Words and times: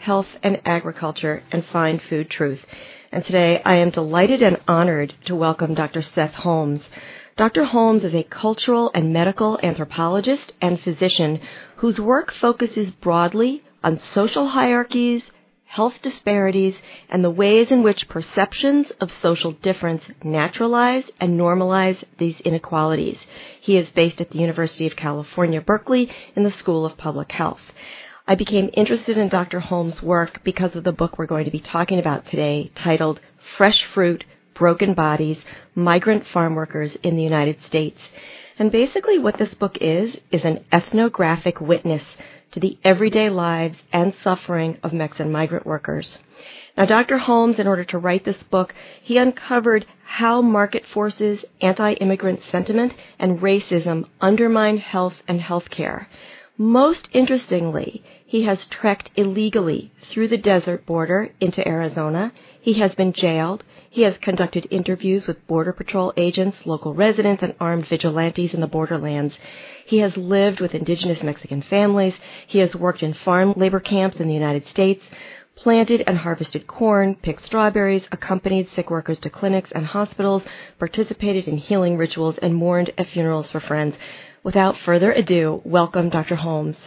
health, 0.00 0.28
and 0.42 0.58
agriculture 0.64 1.42
and 1.52 1.62
find 1.66 2.00
food 2.00 2.30
truth. 2.30 2.64
And 3.12 3.22
today 3.22 3.60
I 3.64 3.76
am 3.76 3.90
delighted 3.90 4.42
and 4.42 4.58
honored 4.66 5.14
to 5.26 5.36
welcome 5.36 5.74
Dr. 5.74 6.00
Seth 6.00 6.32
Holmes. 6.32 6.88
Dr. 7.36 7.64
Holmes 7.64 8.02
is 8.04 8.14
a 8.14 8.22
cultural 8.22 8.90
and 8.94 9.12
medical 9.12 9.60
anthropologist 9.62 10.54
and 10.62 10.80
physician 10.80 11.38
whose 11.76 12.00
work 12.00 12.32
focuses 12.32 12.92
broadly 12.92 13.62
on 13.84 13.98
social 13.98 14.48
hierarchies, 14.48 15.22
health 15.66 16.00
disparities, 16.00 16.76
and 17.10 17.22
the 17.22 17.30
ways 17.30 17.70
in 17.70 17.82
which 17.82 18.08
perceptions 18.08 18.90
of 19.02 19.12
social 19.12 19.52
difference 19.52 20.10
naturalize 20.24 21.04
and 21.20 21.38
normalize 21.38 22.02
these 22.16 22.40
inequalities. 22.40 23.18
He 23.60 23.76
is 23.76 23.90
based 23.90 24.22
at 24.22 24.30
the 24.30 24.38
University 24.38 24.86
of 24.86 24.96
California, 24.96 25.60
Berkeley 25.60 26.10
in 26.34 26.42
the 26.42 26.50
School 26.50 26.86
of 26.86 26.96
Public 26.96 27.32
Health. 27.32 27.60
I 28.30 28.36
became 28.36 28.70
interested 28.74 29.18
in 29.18 29.28
Dr. 29.28 29.58
Holmes' 29.58 30.00
work 30.00 30.44
because 30.44 30.76
of 30.76 30.84
the 30.84 30.92
book 30.92 31.18
we're 31.18 31.26
going 31.26 31.46
to 31.46 31.50
be 31.50 31.58
talking 31.58 31.98
about 31.98 32.26
today 32.26 32.70
titled 32.76 33.20
Fresh 33.56 33.84
Fruit, 33.86 34.24
Broken 34.54 34.94
Bodies, 34.94 35.38
Migrant 35.74 36.24
Farm 36.28 36.54
Workers 36.54 36.96
in 37.02 37.16
the 37.16 37.24
United 37.24 37.60
States. 37.64 38.00
And 38.56 38.70
basically 38.70 39.18
what 39.18 39.36
this 39.36 39.52
book 39.54 39.78
is, 39.80 40.16
is 40.30 40.44
an 40.44 40.64
ethnographic 40.70 41.60
witness 41.60 42.04
to 42.52 42.60
the 42.60 42.78
everyday 42.84 43.30
lives 43.30 43.78
and 43.92 44.14
suffering 44.22 44.78
of 44.84 44.92
Mexican 44.92 45.32
migrant 45.32 45.66
workers. 45.66 46.18
Now, 46.76 46.84
Dr. 46.84 47.18
Holmes, 47.18 47.58
in 47.58 47.66
order 47.66 47.82
to 47.82 47.98
write 47.98 48.24
this 48.24 48.44
book, 48.44 48.72
he 49.02 49.18
uncovered 49.18 49.86
how 50.04 50.40
market 50.40 50.86
forces, 50.86 51.44
anti-immigrant 51.60 52.44
sentiment, 52.44 52.94
and 53.18 53.40
racism 53.40 54.06
undermine 54.20 54.78
health 54.78 55.16
and 55.26 55.40
healthcare. 55.40 56.06
Most 56.60 57.08
interestingly, 57.14 58.04
he 58.26 58.42
has 58.42 58.66
trekked 58.66 59.12
illegally 59.16 59.92
through 60.02 60.28
the 60.28 60.36
desert 60.36 60.84
border 60.84 61.30
into 61.40 61.66
Arizona. 61.66 62.34
He 62.60 62.74
has 62.74 62.94
been 62.94 63.14
jailed. 63.14 63.64
He 63.88 64.02
has 64.02 64.18
conducted 64.18 64.66
interviews 64.70 65.26
with 65.26 65.46
Border 65.46 65.72
Patrol 65.72 66.12
agents, 66.18 66.66
local 66.66 66.92
residents, 66.92 67.42
and 67.42 67.54
armed 67.58 67.86
vigilantes 67.86 68.52
in 68.52 68.60
the 68.60 68.66
borderlands. 68.66 69.38
He 69.86 70.00
has 70.00 70.18
lived 70.18 70.60
with 70.60 70.74
indigenous 70.74 71.22
Mexican 71.22 71.62
families. 71.62 72.14
He 72.46 72.58
has 72.58 72.76
worked 72.76 73.02
in 73.02 73.14
farm 73.14 73.54
labor 73.56 73.80
camps 73.80 74.20
in 74.20 74.28
the 74.28 74.34
United 74.34 74.66
States, 74.66 75.02
planted 75.56 76.04
and 76.06 76.18
harvested 76.18 76.66
corn, 76.66 77.14
picked 77.14 77.40
strawberries, 77.40 78.06
accompanied 78.12 78.68
sick 78.68 78.90
workers 78.90 79.18
to 79.20 79.30
clinics 79.30 79.72
and 79.72 79.86
hospitals, 79.86 80.42
participated 80.78 81.48
in 81.48 81.56
healing 81.56 81.96
rituals, 81.96 82.36
and 82.42 82.54
mourned 82.54 82.90
at 82.98 83.06
funerals 83.06 83.50
for 83.50 83.60
friends. 83.60 83.96
Without 84.42 84.78
further 84.78 85.12
ado, 85.12 85.60
welcome 85.64 86.08
Dr. 86.08 86.36
Holmes. 86.36 86.78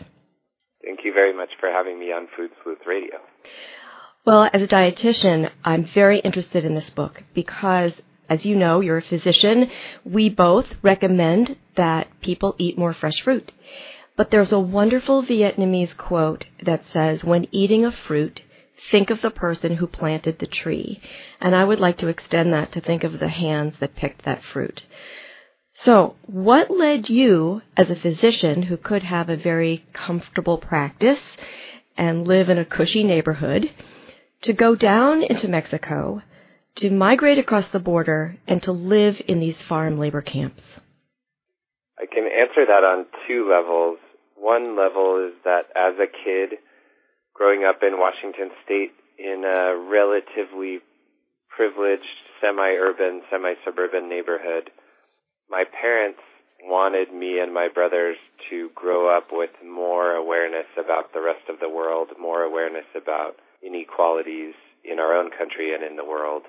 Thank 0.84 1.02
you 1.04 1.14
very 1.14 1.36
much 1.36 1.50
for 1.60 1.70
having 1.70 2.00
me 2.00 2.08
on 2.08 2.28
Food 2.36 2.50
Sleuth 2.64 2.80
Radio. 2.88 3.18
Well, 4.26 4.50
as 4.52 4.64
a 4.64 4.68
dietitian, 4.68 5.52
I'm 5.64 5.86
very 5.86 6.20
interested 6.20 6.66
in 6.66 6.74
this 6.74 6.90
book 6.90 7.22
because, 7.36 7.94
as 8.28 8.44
you 8.44 8.56
know, 8.56 8.80
you're 8.80 8.98
a 8.98 9.04
physician. 9.04 9.70
We 10.04 10.30
both 10.30 10.66
recommend 10.82 11.58
that 11.76 12.08
people 12.22 12.56
eat 12.58 12.78
more 12.78 12.94
fresh 12.94 13.22
fruit. 13.22 13.52
But 14.18 14.32
there's 14.32 14.52
a 14.52 14.60
wonderful 14.60 15.24
Vietnamese 15.24 15.96
quote 15.96 16.46
that 16.64 16.84
says, 16.92 17.24
when 17.24 17.48
eating 17.52 17.86
a 17.86 17.92
fruit, 17.92 18.42
think 18.90 19.12
of 19.12 19.22
the 19.22 19.32
person 19.32 19.76
who 19.76 19.86
planted 19.86 20.40
the 20.40 20.48
tree. 20.48 21.00
And 21.40 21.56
I 21.56 21.64
would 21.64 21.80
like 21.80 22.00
to 22.00 22.08
extend 22.08 22.52
that 22.54 22.72
to 22.72 22.82
think 22.82 23.04
of 23.04 23.20
the 23.20 23.28
hands 23.28 23.76
that 23.80 23.96
picked 23.96 24.26
that 24.26 24.44
fruit. 24.44 24.84
So, 25.84 26.16
what 26.28 26.72
led 26.72 27.10
you, 27.10 27.62
as 27.76 27.90
a 27.90 27.98
physician 27.98 28.64
who 28.64 28.78
could 28.78 29.04
have 29.04 29.30
a 29.30 29.36
very 29.36 29.84
comfortable 29.92 30.58
practice 30.58 31.20
and 31.98 32.26
live 32.26 32.50
in 32.50 32.58
a 32.58 32.64
cushy 32.64 33.04
neighborhood, 33.04 33.70
to 34.44 34.54
go 34.54 34.76
down 34.76 35.24
into 35.24 35.50
Mexico, 35.50 36.22
to 36.76 36.90
migrate 36.90 37.38
across 37.38 37.68
the 37.68 37.80
border, 37.80 38.38
and 38.48 38.64
to 38.64 38.72
live 38.72 39.22
in 39.28 39.42
these 39.42 39.62
farm 39.64 40.00
labor 40.00 40.22
camps? 40.22 40.64
I 42.00 42.06
can 42.06 42.24
answer 42.32 42.66
that 42.66 42.86
on 42.86 43.06
two 43.28 43.50
levels. 43.52 43.98
One 44.38 44.78
level 44.78 45.28
is 45.28 45.34
that 45.44 45.64
as 45.76 45.96
a 46.00 46.08
kid, 46.08 46.60
growing 47.34 47.66
up 47.66 47.84
in 47.84 48.00
Washington 48.00 48.52
State 48.64 48.92
in 49.20 49.44
a 49.44 49.76
relatively 49.76 50.80
privileged, 51.50 52.04
semi 52.40 52.72
urban, 52.72 53.22
semi 53.30 53.56
suburban 53.66 54.08
neighborhood, 54.08 54.72
my 55.54 55.66
parents 55.70 56.18
wanted 56.66 57.14
me 57.14 57.38
and 57.38 57.54
my 57.54 57.70
brothers 57.70 58.18
to 58.50 58.72
grow 58.74 59.16
up 59.16 59.28
with 59.32 59.52
more 59.62 60.18
awareness 60.18 60.66
about 60.74 61.14
the 61.14 61.22
rest 61.22 61.46
of 61.48 61.60
the 61.60 61.70
world, 61.70 62.10
more 62.20 62.42
awareness 62.42 62.90
about 62.98 63.38
inequalities 63.62 64.56
in 64.84 64.98
our 64.98 65.14
own 65.14 65.30
country 65.30 65.76
and 65.76 65.84
in 65.84 65.96
the 65.96 66.04
world. 66.04 66.42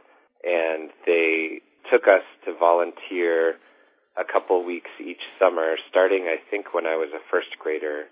And 0.43 0.88
they 1.04 1.60
took 1.93 2.09
us 2.09 2.25
to 2.47 2.56
volunteer 2.56 3.60
a 4.16 4.25
couple 4.25 4.64
weeks 4.64 4.91
each 4.97 5.20
summer, 5.38 5.76
starting 5.91 6.25
I 6.25 6.41
think 6.50 6.72
when 6.72 6.87
I 6.87 6.97
was 6.97 7.12
a 7.12 7.20
first 7.31 7.60
grader 7.60 8.09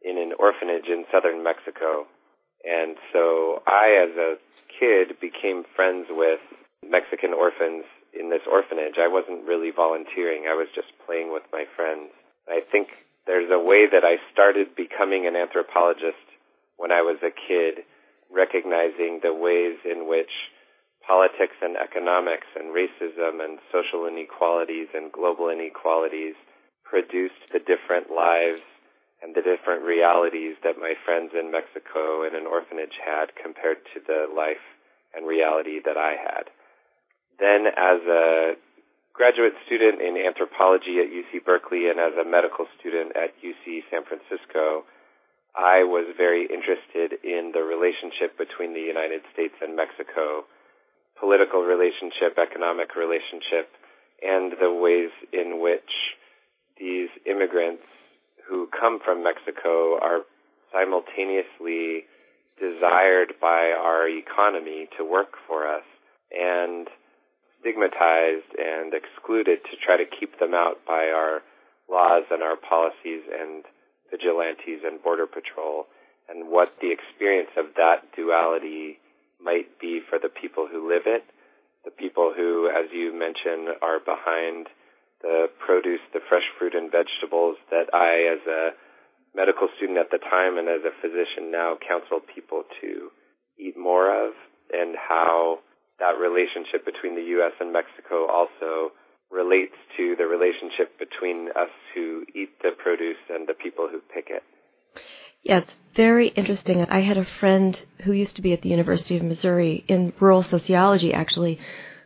in 0.00 0.16
an 0.16 0.32
orphanage 0.38 0.88
in 0.88 1.04
southern 1.12 1.44
Mexico. 1.44 2.08
And 2.64 2.96
so 3.12 3.60
I, 3.66 4.08
as 4.08 4.16
a 4.16 4.40
kid, 4.72 5.20
became 5.20 5.64
friends 5.76 6.06
with 6.08 6.40
Mexican 6.80 7.34
orphans 7.34 7.84
in 8.12 8.30
this 8.30 8.42
orphanage. 8.50 8.98
I 8.98 9.08
wasn't 9.08 9.46
really 9.46 9.70
volunteering. 9.70 10.46
I 10.48 10.54
was 10.54 10.68
just 10.74 10.88
playing 11.06 11.32
with 11.32 11.44
my 11.52 11.64
friends. 11.76 12.10
I 12.48 12.60
think 12.60 12.88
there's 13.26 13.50
a 13.50 13.62
way 13.62 13.86
that 13.86 14.04
I 14.04 14.18
started 14.32 14.74
becoming 14.74 15.26
an 15.26 15.36
anthropologist 15.36 16.24
when 16.76 16.90
I 16.90 17.02
was 17.02 17.18
a 17.22 17.30
kid, 17.30 17.84
recognizing 18.30 19.20
the 19.22 19.34
ways 19.34 19.78
in 19.84 20.08
which 20.08 20.32
politics 21.06 21.56
and 21.62 21.76
economics 21.76 22.46
and 22.56 22.74
racism 22.74 23.44
and 23.44 23.58
social 23.72 24.06
inequalities 24.06 24.88
and 24.94 25.12
global 25.12 25.48
inequalities 25.48 26.34
produced 26.84 27.40
the 27.52 27.58
different 27.58 28.10
lives 28.10 28.62
and 29.22 29.34
the 29.34 29.42
different 29.44 29.84
realities 29.84 30.56
that 30.64 30.80
my 30.80 30.94
friends 31.04 31.32
in 31.36 31.52
Mexico 31.52 32.24
in 32.24 32.34
an 32.34 32.46
orphanage 32.46 32.96
had 33.04 33.34
compared 33.36 33.78
to 33.92 34.00
the 34.00 34.26
life 34.32 34.64
and 35.14 35.26
reality 35.26 35.80
that 35.84 35.96
I 35.96 36.16
had. 36.16 36.48
Then, 37.40 37.66
as 37.72 38.04
a 38.04 38.54
graduate 39.14 39.56
student 39.64 40.00
in 40.00 40.16
anthropology 40.16 41.00
at 41.00 41.08
UC 41.08 41.44
Berkeley 41.44 41.88
and 41.88 41.98
as 41.98 42.12
a 42.20 42.28
medical 42.28 42.66
student 42.78 43.16
at 43.16 43.32
UC 43.40 43.84
San 43.90 44.04
Francisco, 44.04 44.84
I 45.56 45.82
was 45.82 46.06
very 46.16 46.46
interested 46.46 47.18
in 47.24 47.50
the 47.52 47.64
relationship 47.64 48.38
between 48.38 48.72
the 48.72 48.80
United 48.80 49.22
States 49.32 49.54
and 49.60 49.74
Mexico, 49.74 50.44
political 51.18 51.62
relationship, 51.62 52.38
economic 52.38 52.94
relationship, 52.94 53.72
and 54.22 54.52
the 54.60 54.72
ways 54.72 55.10
in 55.32 55.60
which 55.60 56.16
these 56.78 57.08
immigrants 57.26 57.84
who 58.48 58.68
come 58.68 59.00
from 59.04 59.24
Mexico 59.24 59.98
are 60.00 60.20
simultaneously 60.72 62.04
desired 62.60 63.34
by 63.40 63.72
our 63.72 64.08
economy 64.08 64.88
to 64.96 65.04
work 65.04 65.34
for 65.48 65.66
us. 65.66 65.84
And 66.30 66.86
stigmatized 67.60 68.50
and 68.58 68.92
excluded 68.92 69.60
to 69.64 69.76
try 69.84 69.96
to 69.96 70.08
keep 70.08 70.38
them 70.40 70.54
out 70.54 70.80
by 70.86 71.12
our 71.12 71.42
laws 71.88 72.24
and 72.30 72.42
our 72.42 72.56
policies 72.56 73.22
and 73.28 73.64
vigilantes 74.10 74.82
and 74.84 75.02
border 75.02 75.26
patrol 75.26 75.86
and 76.28 76.48
what 76.48 76.72
the 76.80 76.92
experience 76.92 77.50
of 77.56 77.74
that 77.76 78.06
duality 78.16 78.98
might 79.42 79.78
be 79.80 80.00
for 80.08 80.18
the 80.18 80.28
people 80.28 80.68
who 80.70 80.88
live 80.88 81.02
it, 81.06 81.24
the 81.84 81.90
people 81.90 82.32
who, 82.36 82.68
as 82.68 82.90
you 82.92 83.12
mentioned, 83.12 83.74
are 83.82 83.98
behind 83.98 84.68
the 85.22 85.48
produce, 85.58 86.00
the 86.12 86.20
fresh 86.28 86.46
fruit 86.58 86.74
and 86.74 86.92
vegetables 86.92 87.56
that 87.70 87.92
I, 87.92 88.30
as 88.30 88.46
a 88.46 88.70
medical 89.34 89.68
student 89.76 89.98
at 89.98 90.10
the 90.10 90.18
time 90.18 90.58
and 90.58 90.68
as 90.68 90.84
a 90.84 90.94
physician 91.00 91.50
now, 91.50 91.76
counsel 91.76 92.20
people 92.20 92.64
to 92.80 93.10
eat 93.58 93.76
more 93.76 94.08
of, 94.08 94.32
and 94.72 94.94
how 94.96 95.58
that 96.00 96.18
relationship 96.18 96.84
between 96.84 97.14
the 97.14 97.22
U.S. 97.38 97.52
and 97.60 97.72
Mexico 97.72 98.26
also 98.26 98.92
relates 99.30 99.76
to 99.96 100.16
the 100.18 100.26
relationship 100.26 100.98
between 100.98 101.48
us 101.54 101.70
who 101.94 102.24
eat 102.34 102.50
the 102.62 102.70
produce 102.82 103.20
and 103.28 103.46
the 103.46 103.54
people 103.54 103.88
who 103.90 104.00
pick 104.12 104.26
it. 104.28 104.42
Yeah, 105.42 105.58
it's 105.58 105.74
very 105.94 106.28
interesting. 106.28 106.84
I 106.84 107.00
had 107.00 107.16
a 107.16 107.24
friend 107.24 107.80
who 108.04 108.12
used 108.12 108.36
to 108.36 108.42
be 108.42 108.52
at 108.52 108.62
the 108.62 108.68
University 108.68 109.16
of 109.16 109.22
Missouri 109.22 109.84
in 109.88 110.12
rural 110.20 110.42
sociology, 110.42 111.14
actually, 111.14 111.58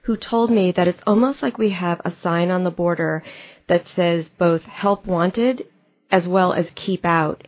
who 0.02 0.16
told 0.16 0.50
me 0.50 0.70
that 0.72 0.86
it's 0.86 1.02
almost 1.06 1.42
like 1.42 1.56
we 1.58 1.70
have 1.70 2.00
a 2.04 2.12
sign 2.22 2.50
on 2.50 2.64
the 2.64 2.70
border 2.70 3.24
that 3.68 3.88
says 3.88 4.26
both 4.38 4.62
help 4.62 5.06
wanted 5.06 5.66
as 6.10 6.28
well 6.28 6.52
as 6.52 6.70
keep 6.74 7.04
out. 7.04 7.46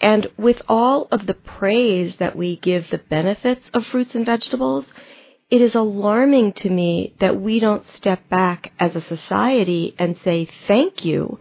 And 0.00 0.30
with 0.36 0.60
all 0.68 1.08
of 1.10 1.26
the 1.26 1.34
praise 1.34 2.16
that 2.18 2.36
we 2.36 2.56
give 2.56 2.90
the 2.90 2.98
benefits 2.98 3.64
of 3.72 3.86
fruits 3.86 4.14
and 4.14 4.26
vegetables, 4.26 4.84
it 5.52 5.60
is 5.60 5.74
alarming 5.74 6.54
to 6.54 6.70
me 6.70 7.14
that 7.20 7.38
we 7.38 7.60
don't 7.60 7.84
step 7.94 8.26
back 8.30 8.72
as 8.78 8.96
a 8.96 9.02
society 9.02 9.94
and 9.98 10.16
say 10.24 10.48
thank 10.66 11.04
you 11.04 11.38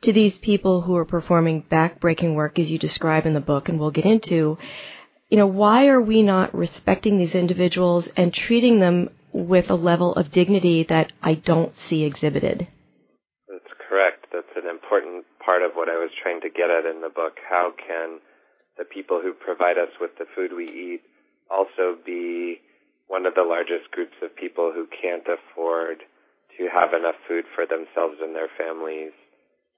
to 0.00 0.10
these 0.10 0.38
people 0.38 0.80
who 0.80 0.96
are 0.96 1.04
performing 1.04 1.62
backbreaking 1.70 2.34
work 2.34 2.58
as 2.58 2.70
you 2.70 2.78
describe 2.78 3.26
in 3.26 3.34
the 3.34 3.40
book 3.40 3.68
and 3.68 3.78
we'll 3.78 3.90
get 3.90 4.06
into. 4.06 4.56
You 5.28 5.36
know, 5.36 5.46
why 5.46 5.88
are 5.88 6.00
we 6.00 6.22
not 6.22 6.54
respecting 6.54 7.18
these 7.18 7.34
individuals 7.34 8.08
and 8.16 8.32
treating 8.32 8.80
them 8.80 9.10
with 9.34 9.68
a 9.68 9.74
level 9.74 10.14
of 10.14 10.32
dignity 10.32 10.86
that 10.88 11.12
I 11.22 11.34
don't 11.34 11.74
see 11.90 12.04
exhibited? 12.04 12.66
That's 13.48 13.74
correct. 13.86 14.28
That's 14.32 14.56
an 14.56 14.70
important 14.70 15.26
part 15.44 15.60
of 15.60 15.72
what 15.74 15.90
I 15.90 15.98
was 15.98 16.10
trying 16.22 16.40
to 16.40 16.48
get 16.48 16.70
at 16.70 16.86
in 16.86 17.02
the 17.02 17.10
book. 17.10 17.34
How 17.50 17.72
can 17.76 18.20
the 18.78 18.86
people 18.86 19.20
who 19.22 19.34
provide 19.34 19.76
us 19.76 19.92
with 20.00 20.12
the 20.18 20.24
food 20.34 20.52
we 20.56 20.64
eat 20.64 21.02
also 21.50 21.98
be 22.06 22.56
one 23.12 23.28
of 23.28 23.36
the 23.36 23.44
largest 23.44 23.92
groups 23.92 24.16
of 24.24 24.32
people 24.32 24.72
who 24.72 24.88
can't 24.88 25.28
afford 25.28 26.00
to 26.56 26.64
have 26.72 26.96
enough 26.96 27.20
food 27.28 27.44
for 27.52 27.68
themselves 27.68 28.16
and 28.24 28.32
their 28.32 28.48
families? 28.56 29.12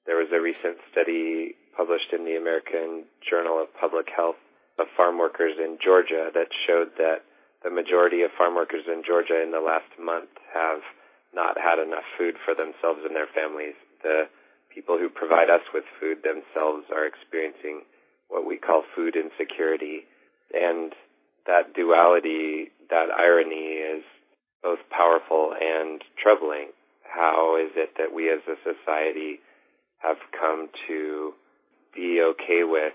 There 0.06 0.22
was 0.22 0.30
a 0.30 0.38
recent 0.38 0.78
study 0.94 1.58
published 1.74 2.14
in 2.14 2.22
the 2.22 2.38
American 2.38 3.10
Journal 3.18 3.58
of 3.58 3.74
Public 3.74 4.06
Health 4.14 4.38
of 4.78 4.86
farm 4.94 5.18
workers 5.18 5.58
in 5.58 5.82
Georgia 5.82 6.30
that 6.30 6.54
showed 6.62 6.94
that 7.02 7.26
the 7.66 7.74
majority 7.74 8.22
of 8.22 8.30
farm 8.38 8.54
workers 8.54 8.86
in 8.86 9.02
Georgia 9.02 9.42
in 9.42 9.50
the 9.50 9.58
last 9.58 9.90
month 9.98 10.30
have 10.54 10.86
not 11.34 11.58
had 11.58 11.82
enough 11.82 12.06
food 12.14 12.38
for 12.46 12.54
themselves 12.54 13.02
and 13.02 13.18
their 13.18 13.30
families. 13.34 13.74
The 14.06 14.30
people 14.70 14.94
who 14.94 15.10
provide 15.10 15.50
us 15.50 15.66
with 15.74 15.82
food 15.98 16.22
themselves 16.22 16.86
are 16.94 17.02
experiencing 17.02 17.82
what 18.30 18.46
we 18.46 18.62
call 18.62 18.86
food 18.94 19.18
insecurity. 19.18 20.06
And 20.54 20.94
that 21.46 21.74
duality, 21.74 22.70
that 22.90 23.08
irony 23.10 23.80
is 23.80 24.04
both 24.62 24.78
powerful 24.90 25.52
and 25.52 26.02
troubling. 26.20 26.68
How 27.02 27.56
is 27.60 27.72
it 27.76 27.94
that 27.98 28.14
we 28.14 28.30
as 28.30 28.40
a 28.48 28.56
society 28.64 29.40
have 29.98 30.16
come 30.32 30.68
to 30.88 31.32
be 31.94 32.20
okay 32.20 32.64
with 32.64 32.94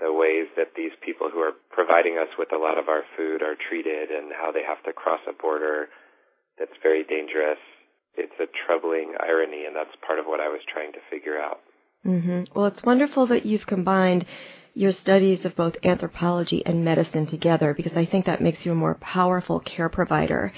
the 0.00 0.12
ways 0.12 0.48
that 0.56 0.72
these 0.76 0.92
people 1.04 1.30
who 1.32 1.40
are 1.40 1.52
providing 1.70 2.16
us 2.18 2.28
with 2.38 2.52
a 2.52 2.58
lot 2.58 2.78
of 2.78 2.88
our 2.88 3.02
food 3.16 3.42
are 3.42 3.54
treated 3.54 4.10
and 4.10 4.32
how 4.32 4.50
they 4.50 4.62
have 4.66 4.82
to 4.84 4.92
cross 4.92 5.20
a 5.28 5.32
border 5.32 5.88
that's 6.58 6.76
very 6.82 7.04
dangerous. 7.04 7.58
It's 8.14 8.34
a 8.40 8.46
troubling 8.66 9.14
irony, 9.20 9.64
and 9.66 9.76
that's 9.76 9.94
part 10.04 10.18
of 10.18 10.26
what 10.26 10.40
I 10.40 10.48
was 10.48 10.60
trying 10.66 10.92
to 10.92 10.98
figure 11.10 11.38
out. 11.38 11.60
Mm-hmm. 12.04 12.52
Well, 12.54 12.66
it's 12.66 12.82
wonderful 12.82 13.26
that 13.28 13.46
you've 13.46 13.66
combined 13.66 14.24
your 14.74 14.92
studies 14.92 15.44
of 15.44 15.56
both 15.56 15.76
anthropology 15.84 16.64
and 16.64 16.84
medicine 16.84 17.26
together 17.26 17.74
because 17.74 17.96
I 17.96 18.06
think 18.06 18.26
that 18.26 18.40
makes 18.40 18.64
you 18.64 18.72
a 18.72 18.76
more 18.76 18.94
powerful 18.94 19.60
care 19.60 19.88
provider. 19.88 20.52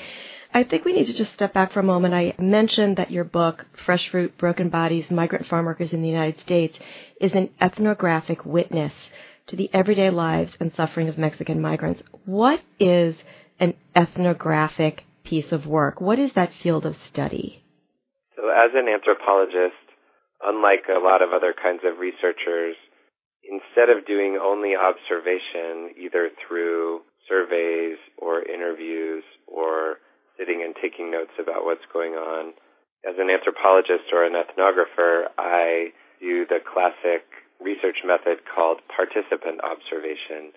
I 0.54 0.64
think 0.64 0.84
we 0.84 0.92
need 0.92 1.06
to 1.06 1.14
just 1.14 1.32
step 1.32 1.54
back 1.54 1.72
for 1.72 1.80
a 1.80 1.84
moment. 1.84 2.12
I 2.12 2.34
mentioned 2.38 2.96
that 2.98 3.10
your 3.10 3.24
book, 3.24 3.66
Fresh 3.84 4.10
Fruit, 4.10 4.36
Broken 4.36 4.68
Bodies, 4.68 5.10
Migrant 5.10 5.46
Farm 5.46 5.64
Workers 5.64 5.94
in 5.94 6.02
the 6.02 6.08
United 6.08 6.40
States, 6.40 6.78
is 7.20 7.32
an 7.32 7.48
ethnographic 7.60 8.44
witness 8.44 8.92
to 9.46 9.56
the 9.56 9.70
everyday 9.72 10.10
lives 10.10 10.52
and 10.60 10.72
suffering 10.74 11.08
of 11.08 11.16
Mexican 11.16 11.60
migrants. 11.60 12.02
What 12.26 12.60
is 12.78 13.16
an 13.58 13.74
ethnographic 13.96 15.04
piece 15.24 15.52
of 15.52 15.66
work? 15.66 16.00
What 16.00 16.18
is 16.18 16.32
that 16.34 16.52
field 16.62 16.84
of 16.84 16.96
study? 17.06 17.62
So, 18.36 18.42
as 18.50 18.72
an 18.74 18.88
anthropologist, 18.88 19.82
unlike 20.42 20.84
a 20.88 21.02
lot 21.02 21.22
of 21.22 21.30
other 21.32 21.54
kinds 21.60 21.80
of 21.84 21.98
researchers, 21.98 22.76
instead 23.44 23.90
of 23.90 24.06
doing 24.06 24.38
only 24.40 24.74
observation, 24.76 25.94
either 25.98 26.30
through 26.46 27.02
surveys 27.28 27.98
or 28.18 28.42
interviews 28.42 29.24
or 29.46 29.98
sitting 30.38 30.62
and 30.64 30.74
taking 30.80 31.10
notes 31.10 31.32
about 31.38 31.64
what's 31.64 31.84
going 31.92 32.14
on, 32.14 32.54
as 33.08 33.16
an 33.18 33.30
anthropologist 33.30 34.12
or 34.12 34.24
an 34.24 34.34
ethnographer, 34.34 35.26
I 35.38 35.92
do 36.20 36.46
the 36.46 36.60
classic 36.62 37.26
research 37.60 37.98
method 38.04 38.46
called 38.46 38.78
participant 38.86 39.60
observation. 39.62 40.54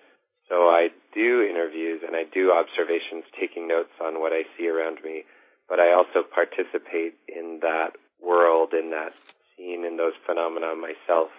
So 0.48 0.70
I 0.70 0.88
do 1.12 1.42
interviews 1.42 2.02
and 2.06 2.14
I 2.14 2.22
do 2.22 2.52
observations 2.52 3.24
taking 3.38 3.66
notes 3.66 3.94
on 4.00 4.20
what 4.20 4.32
I 4.32 4.42
see 4.56 4.68
around 4.68 4.98
me, 5.02 5.24
but 5.68 5.80
I 5.80 5.92
also 5.92 6.22
participate 6.22 7.18
in 7.26 7.58
that 7.62 7.98
world, 8.22 8.72
in 8.72 8.90
that 8.90 9.12
scene, 9.56 9.84
in 9.84 9.96
those 9.96 10.14
phenomena 10.24 10.74
myself. 10.76 11.30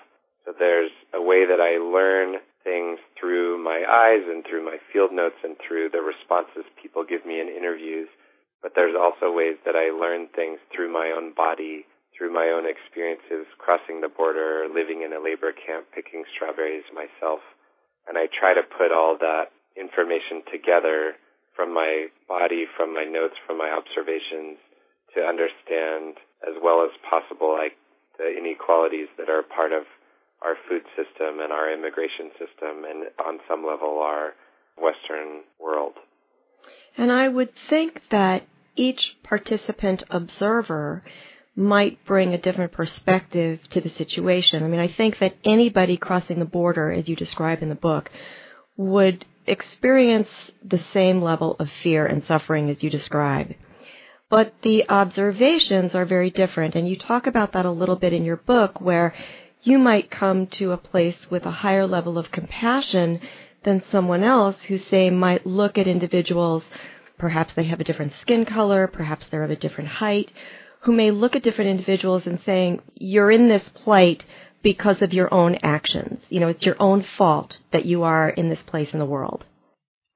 So 0.48 0.56
there's 0.56 0.96
a 1.12 1.20
way 1.20 1.44
that 1.44 1.60
I 1.60 1.76
learn 1.76 2.40
things 2.64 3.04
through 3.20 3.60
my 3.60 3.84
eyes 3.84 4.24
and 4.24 4.48
through 4.48 4.64
my 4.64 4.80
field 4.94 5.12
notes 5.12 5.36
and 5.44 5.60
through 5.60 5.92
the 5.92 6.00
responses 6.00 6.64
people 6.80 7.04
give 7.04 7.28
me 7.28 7.44
in 7.44 7.52
interviews. 7.52 8.08
But 8.64 8.72
there's 8.72 8.96
also 8.96 9.28
ways 9.28 9.60
that 9.68 9.76
I 9.76 9.92
learn 9.92 10.32
things 10.32 10.64
through 10.72 10.88
my 10.88 11.12
own 11.12 11.36
body 11.36 11.84
through 12.18 12.34
my 12.34 12.50
own 12.50 12.66
experiences 12.66 13.46
crossing 13.62 14.02
the 14.02 14.10
border, 14.10 14.66
living 14.66 15.06
in 15.06 15.14
a 15.14 15.22
labor 15.22 15.54
camp, 15.54 15.86
picking 15.94 16.26
strawberries 16.34 16.84
myself. 16.90 17.46
And 18.10 18.18
I 18.18 18.26
try 18.26 18.58
to 18.58 18.66
put 18.66 18.90
all 18.90 19.16
that 19.22 19.54
information 19.78 20.42
together 20.50 21.14
from 21.54 21.74
my 21.74 22.10
body, 22.28 22.66
from 22.76 22.94
my 22.94 23.06
notes, 23.06 23.38
from 23.46 23.58
my 23.58 23.70
observations 23.70 24.58
to 25.14 25.22
understand 25.22 26.18
as 26.42 26.58
well 26.58 26.82
as 26.82 26.92
possible 27.06 27.54
like 27.54 27.78
the 28.18 28.34
inequalities 28.34 29.10
that 29.22 29.30
are 29.30 29.46
part 29.46 29.72
of 29.72 29.86
our 30.42 30.56
food 30.70 30.84
system 30.96 31.40
and 31.40 31.52
our 31.52 31.74
immigration 31.74 32.30
system 32.38 32.84
and 32.90 33.06
on 33.26 33.40
some 33.48 33.66
level 33.66 34.00
our 34.02 34.34
Western 34.78 35.42
world. 35.60 35.94
And 36.98 37.12
I 37.12 37.28
would 37.28 37.52
think 37.70 38.02
that 38.12 38.44
each 38.76 39.18
participant 39.24 40.04
observer 40.10 41.04
might 41.56 42.04
bring 42.06 42.34
a 42.34 42.38
different 42.38 42.72
perspective 42.72 43.60
to 43.70 43.82
the 43.82 43.90
situation. 43.90 44.64
I 44.64 44.68
mean, 44.68 44.80
I 44.80 44.88
think 44.88 45.18
that 45.20 45.36
anybody 45.44 45.98
crossing 45.98 46.38
the 46.38 46.46
border, 46.46 46.92
as 46.92 47.10
you 47.10 47.16
describe 47.16 47.64
in 47.64 47.70
the 47.70 47.76
book, 47.76 48.12
would 48.76 49.26
experience 49.48 50.30
the 50.64 50.78
same 50.78 51.22
level 51.22 51.56
of 51.60 51.70
fear 51.82 52.06
and 52.06 52.24
suffering 52.26 52.70
as 52.70 52.84
you 52.84 52.92
describe. 52.92 53.56
But 54.30 54.54
the 54.62 54.88
observations 54.90 55.96
are 55.96 56.06
very 56.06 56.30
different, 56.30 56.76
and 56.76 56.88
you 56.88 56.98
talk 56.98 57.26
about 57.26 57.54
that 57.54 57.66
a 57.66 57.72
little 57.72 57.96
bit 57.96 58.14
in 58.14 58.26
your 58.26 58.38
book, 58.38 58.80
where 58.80 59.16
you 59.62 59.78
might 59.78 60.12
come 60.12 60.48
to 60.48 60.72
a 60.72 60.78
place 60.78 61.18
with 61.30 61.46
a 61.46 61.52
higher 61.52 61.86
level 61.86 62.18
of 62.18 62.32
compassion 62.32 63.20
than 63.64 63.84
someone 63.92 64.24
else 64.24 64.56
who, 64.64 64.78
say, 64.78 65.10
might 65.10 65.46
look 65.46 65.78
at 65.78 65.88
individuals. 65.88 66.64
Perhaps 67.18 67.54
they 67.56 67.66
have 67.66 67.80
a 67.80 67.84
different 67.84 68.14
skin 68.22 68.46
color, 68.46 68.88
perhaps 68.88 69.26
they're 69.28 69.44
of 69.44 69.52
a 69.52 69.56
different 69.56 69.90
height, 69.90 70.32
who 70.82 70.92
may 70.92 71.12
look 71.12 71.36
at 71.36 71.44
different 71.44 71.72
individuals 71.72 72.26
and 72.26 72.40
saying, 72.46 72.82
you're 72.96 73.32
in 73.32 73.50
this 73.50 73.68
plight 73.70 74.24
because 74.64 75.02
of 75.02 75.14
your 75.14 75.34
own 75.34 75.58
actions. 75.64 76.22
You 76.30 76.40
know, 76.40 76.48
it's 76.48 76.66
your 76.66 76.76
own 76.80 77.04
fault 77.18 77.58
that 77.72 77.86
you 77.86 78.04
are 78.04 78.30
in 78.30 78.50
this 78.50 78.62
place 78.68 78.94
in 78.94 79.00
the 79.00 79.06
world. 79.06 79.46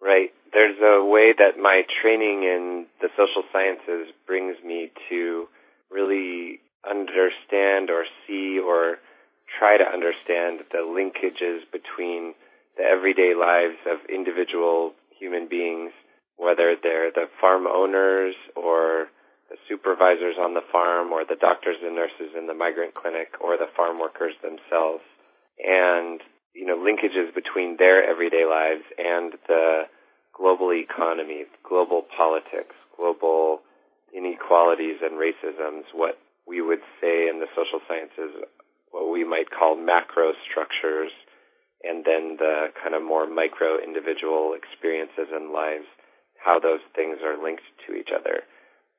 Right. 0.01 0.29
There's 0.53 0.77
a 0.81 1.05
way 1.05 1.33
that 1.37 1.61
my 1.61 1.81
training 2.01 2.43
in 2.43 2.85
the 3.01 3.09
social 3.17 3.43
sciences 3.51 4.13
brings 4.27 4.55
me 4.65 4.91
to 5.09 5.47
really 5.89 6.59
understand 6.89 7.89
or 7.89 8.05
see 8.27 8.59
or 8.59 8.97
try 9.57 9.77
to 9.77 9.83
understand 9.83 10.63
the 10.71 10.83
linkages 10.83 11.61
between 11.71 12.33
the 12.77 12.83
everyday 12.83 13.33
lives 13.35 13.77
of 13.85 13.99
individual 14.09 14.93
human 15.17 15.47
beings, 15.47 15.91
whether 16.37 16.75
they're 16.81 17.11
the 17.11 17.27
farm 17.39 17.67
owners 17.67 18.35
or 18.55 19.07
the 19.49 19.57
supervisors 19.67 20.35
on 20.39 20.53
the 20.53 20.63
farm 20.71 21.11
or 21.11 21.25
the 21.25 21.35
doctors 21.35 21.75
and 21.83 21.95
nurses 21.95 22.31
in 22.37 22.47
the 22.47 22.53
migrant 22.53 22.93
clinic 22.95 23.35
or 23.41 23.57
the 23.57 23.67
farm 23.75 23.99
workers 23.99 24.33
themselves. 24.41 25.03
And 25.59 26.21
you 26.53 26.65
know 26.65 26.77
linkages 26.77 27.33
between 27.35 27.77
their 27.77 28.03
everyday 28.03 28.45
lives 28.45 28.83
and 28.97 29.33
the 29.47 29.83
global 30.35 30.73
economy, 30.73 31.45
global 31.67 32.03
politics, 32.15 32.75
global 32.97 33.61
inequalities 34.15 34.97
and 35.01 35.19
racisms, 35.19 35.83
what 35.93 36.17
we 36.47 36.61
would 36.61 36.81
say 36.99 37.27
in 37.29 37.39
the 37.39 37.47
social 37.55 37.79
sciences, 37.87 38.43
what 38.91 39.11
we 39.11 39.23
might 39.23 39.49
call 39.49 39.75
macro 39.75 40.31
structures, 40.47 41.11
and 41.83 42.05
then 42.05 42.37
the 42.37 42.69
kind 42.77 42.93
of 42.93 43.01
more 43.01 43.25
micro 43.25 43.81
individual 43.81 44.53
experiences 44.53 45.31
and 45.31 45.51
lives, 45.51 45.87
how 46.37 46.59
those 46.59 46.83
things 46.95 47.17
are 47.23 47.41
linked 47.41 47.65
to 47.87 47.95
each 47.95 48.11
other. 48.13 48.43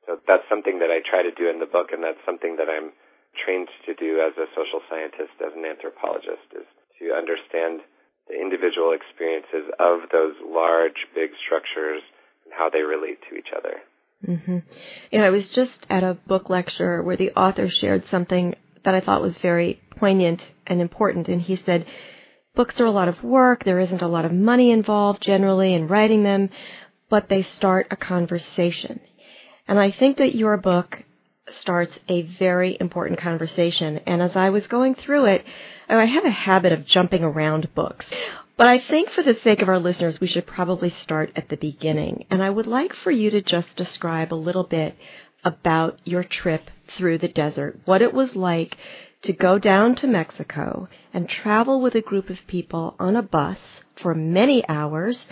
So 0.07 0.19
that's 0.27 0.49
something 0.51 0.81
that 0.81 0.91
I 0.91 0.99
try 1.05 1.23
to 1.23 1.31
do 1.31 1.47
in 1.47 1.61
the 1.61 1.71
book, 1.71 1.95
and 1.95 2.03
that's 2.03 2.21
something 2.27 2.57
that 2.59 2.67
I'm 2.67 2.91
trained 3.39 3.69
to 3.87 3.95
do 3.95 4.19
as 4.19 4.35
a 4.37 4.51
social 4.53 4.83
scientist, 4.91 5.39
as 5.39 5.55
an 5.55 5.65
anthropologist, 5.65 6.51
is 6.53 6.67
to 6.99 7.15
understand 7.15 7.81
the 8.29 8.35
individual 8.35 8.93
experiences 8.93 9.71
of 9.79 10.11
those 10.11 10.35
large, 10.43 11.07
big 11.15 11.31
structures 11.45 12.03
and 12.45 12.53
how 12.55 12.71
they 12.71 12.83
relate 12.83 13.19
to 13.31 13.37
each 13.37 13.51
other. 13.57 13.83
Mm-hmm. 14.27 14.59
You 15.11 15.19
know, 15.19 15.27
I 15.27 15.31
was 15.31 15.49
just 15.49 15.87
at 15.91 16.03
a 16.03 16.15
book 16.15 16.51
lecture 16.51 17.03
where 17.03 17.17
the 17.17 17.33
author 17.33 17.69
shared 17.69 18.05
something 18.11 18.55
that 18.85 18.95
I 18.95 19.01
thought 19.01 19.23
was 19.23 19.39
very 19.39 19.81
poignant 19.97 20.43
and 20.67 20.81
important, 20.81 21.29
and 21.29 21.41
he 21.41 21.57
said, 21.57 21.87
Books 22.55 22.81
are 22.81 22.87
a 22.87 22.91
lot 22.91 23.09
of 23.09 23.25
work, 23.25 23.65
there 23.65 23.81
isn't 23.81 24.03
a 24.03 24.09
lot 24.09 24.27
of 24.27 24.33
money 24.33 24.71
involved 24.71 25.23
generally 25.23 25.73
in 25.73 25.89
writing 25.89 26.23
them, 26.23 26.51
but 27.09 27.29
they 27.29 27.43
start 27.43 27.87
a 27.91 27.97
conversation. 27.97 29.01
And 29.67 29.79
I 29.79 29.91
think 29.91 30.19
that 30.19 30.35
your 30.35 30.57
book 30.59 31.03
starts 31.51 31.99
a 32.09 32.23
very 32.23 32.77
important 32.79 33.19
conversation. 33.19 34.01
And 34.07 34.23
as 34.23 34.37
I 34.37 34.51
was 34.51 34.67
going 34.67 34.95
through 34.95 35.27
it, 35.27 35.45
I 35.89 36.05
have 36.05 36.25
a 36.25 36.31
habit 36.31 36.73
of 36.73 36.87
jumping 36.87 37.23
around 37.23 37.75
books. 37.75 38.07
But 38.57 38.67
I 38.67 38.79
think 38.79 39.11
for 39.11 39.23
the 39.23 39.39
sake 39.43 39.62
of 39.62 39.69
our 39.69 39.79
listeners, 39.79 40.21
we 40.21 40.27
should 40.27 40.47
probably 40.47 40.91
start 40.91 41.33
at 41.37 41.49
the 41.49 41.57
beginning. 41.57 42.27
And 42.31 42.43
I 42.43 42.51
would 42.51 42.67
like 42.67 42.95
for 42.95 43.11
you 43.11 43.31
to 43.31 43.43
just 43.43 43.77
describe 43.77 44.33
a 44.33 44.37
little 44.37 44.65
bit 44.65 44.95
about 45.45 46.01
your 46.05 46.25
trip 46.25 46.71
through 46.97 47.19
the 47.19 47.29
desert, 47.29 47.81
what 47.85 48.03
it 48.03 48.13
was 48.13 48.35
like 48.37 48.77
to 49.23 49.33
go 49.33 49.59
down 49.59 49.95
to 49.97 50.07
Mexico 50.07 50.89
and 51.13 51.29
travel 51.29 51.81
with 51.81 51.95
a 51.95 52.01
group 52.01 52.31
of 52.31 52.39
people 52.47 52.97
on 52.99 53.17
a 53.17 53.23
bus 53.23 53.59
for 53.97 54.15
many 54.15 54.67
hours. 54.69 55.27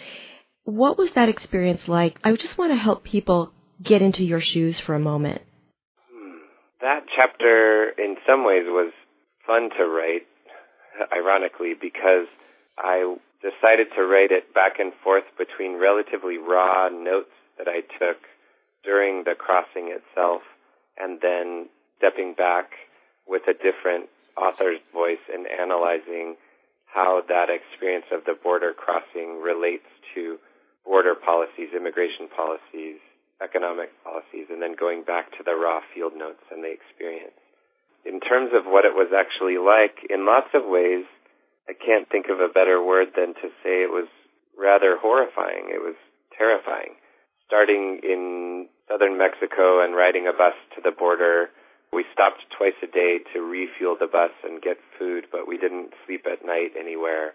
What 0.64 0.99
was 0.99 1.12
that 1.12 1.29
experience 1.29 1.88
like? 1.88 2.17
I 2.23 2.33
just 2.35 2.57
want 2.59 2.73
to 2.73 2.76
help 2.76 3.05
people 3.05 3.52
get 3.83 4.02
into 4.02 4.25
your 4.25 4.40
shoes 4.40 4.79
for 4.79 4.95
a 4.95 5.00
moment. 5.00 5.43
That 6.81 7.05
chapter, 7.14 7.90
in 7.99 8.17
some 8.26 8.45
ways, 8.45 8.64
was 8.67 8.93
fun 9.47 9.71
to 9.76 9.85
write, 9.85 10.26
ironically, 11.12 11.75
because 11.81 12.26
I 12.79 13.17
decided 13.43 13.88
to 13.97 14.02
write 14.02 14.31
it 14.31 14.55
back 14.55 14.79
and 14.79 14.93
forth 15.02 15.25
between 15.37 15.81
relatively 15.81 16.38
raw 16.38 16.88
notes 16.88 17.33
that 17.59 17.69
I 17.69 17.81
took 17.99 18.17
during 18.84 19.25
the 19.25 19.34
crossing 19.37 19.92
itself 19.92 20.42
and 20.96 21.20
then 21.20 21.68
stepping 21.99 22.34
back 22.34 22.72
with 23.26 23.42
a 23.49 23.54
different 23.54 24.08
author's 24.37 24.80
voice 24.92 25.22
and 25.32 25.46
analyzing 25.46 26.37
how 26.87 27.22
that 27.28 27.46
experience 27.49 28.06
of 28.10 28.25
the 28.26 28.34
border 28.34 28.72
crossing 28.72 29.40
relates 29.40 29.87
to 30.14 30.38
border 30.84 31.14
policies, 31.14 31.70
immigration 31.76 32.26
policies, 32.34 32.99
economic 33.38 33.90
policies, 34.02 34.50
and 34.50 34.60
then 34.60 34.75
going 34.75 35.04
back 35.04 35.30
to 35.32 35.44
the 35.44 35.54
raw 35.54 35.80
field 35.94 36.12
notes 36.16 36.42
and 36.50 36.64
the 36.64 36.72
experience. 36.72 37.37
In 38.04 38.20
terms 38.20 38.50
of 38.56 38.64
what 38.64 38.84
it 38.84 38.96
was 38.96 39.12
actually 39.12 39.60
like, 39.60 40.08
in 40.08 40.26
lots 40.26 40.50
of 40.52 40.64
ways, 40.64 41.04
I 41.68 41.76
can't 41.76 42.08
think 42.08 42.26
of 42.32 42.40
a 42.40 42.52
better 42.52 42.82
word 42.82 43.12
than 43.14 43.37
to 43.38 43.49
say 43.62 43.84
it 43.84 43.92
was 43.92 44.08
rather 44.56 44.96
horrifying. 44.99 45.68
It 45.68 45.80
was 45.80 45.96
terrifying. 46.37 47.00
Starting 47.50 47.99
in 48.07 48.71
southern 48.87 49.19
Mexico 49.19 49.83
and 49.83 49.99
riding 49.99 50.30
a 50.30 50.33
bus 50.33 50.54
to 50.71 50.78
the 50.78 50.95
border, 50.95 51.50
we 51.90 52.07
stopped 52.14 52.47
twice 52.54 52.78
a 52.78 52.87
day 52.87 53.19
to 53.35 53.42
refuel 53.42 53.99
the 53.99 54.07
bus 54.07 54.30
and 54.47 54.62
get 54.62 54.78
food, 54.95 55.26
but 55.35 55.50
we 55.50 55.59
didn't 55.59 55.90
sleep 56.07 56.30
at 56.30 56.47
night 56.47 56.71
anywhere. 56.78 57.35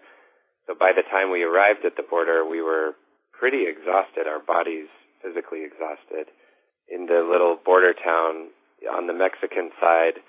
So 0.64 0.72
by 0.72 0.96
the 0.96 1.04
time 1.04 1.28
we 1.28 1.44
arrived 1.44 1.84
at 1.84 2.00
the 2.00 2.08
border, 2.08 2.48
we 2.48 2.62
were 2.64 2.96
pretty 3.36 3.68
exhausted. 3.68 4.24
Our 4.24 4.40
bodies 4.40 4.88
physically 5.20 5.68
exhausted. 5.68 6.32
In 6.88 7.04
the 7.04 7.20
little 7.20 7.60
border 7.60 7.92
town 7.92 8.48
on 8.88 9.06
the 9.06 9.12
Mexican 9.12 9.68
side, 9.76 10.24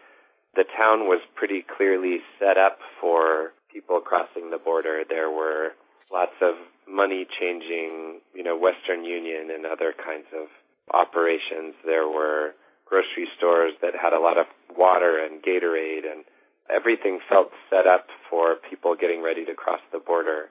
the 0.60 0.67
town 0.75 1.08
was 1.08 1.24
pretty 1.36 1.63
clearly 1.63 2.20
set 2.44 2.60
up 2.60 2.79
for 3.00 3.56
people 3.72 4.01
crossing 4.03 4.51
the 4.51 4.60
border. 4.60 5.08
There 5.08 5.32
were 5.32 5.79
lots 6.11 6.35
of 6.41 6.55
money 6.87 7.27
changing, 7.39 8.21
you 8.33 8.43
know, 8.43 8.57
Western 8.57 9.03
Union 9.03 9.51
and 9.51 9.65
other 9.65 9.93
kinds 9.93 10.27
of 10.33 10.47
operations. 10.93 11.75
There 11.85 12.07
were 12.07 12.55
grocery 12.85 13.27
stores 13.37 13.73
that 13.81 13.93
had 13.93 14.13
a 14.13 14.19
lot 14.19 14.37
of 14.37 14.47
water 14.71 15.19
and 15.19 15.43
Gatorade 15.43 16.07
and 16.09 16.23
everything 16.71 17.19
felt 17.27 17.51
set 17.69 17.87
up 17.87 18.07
for 18.29 18.55
people 18.69 18.95
getting 18.95 19.21
ready 19.21 19.43
to 19.45 19.53
cross 19.53 19.81
the 19.91 19.99
border. 19.99 20.47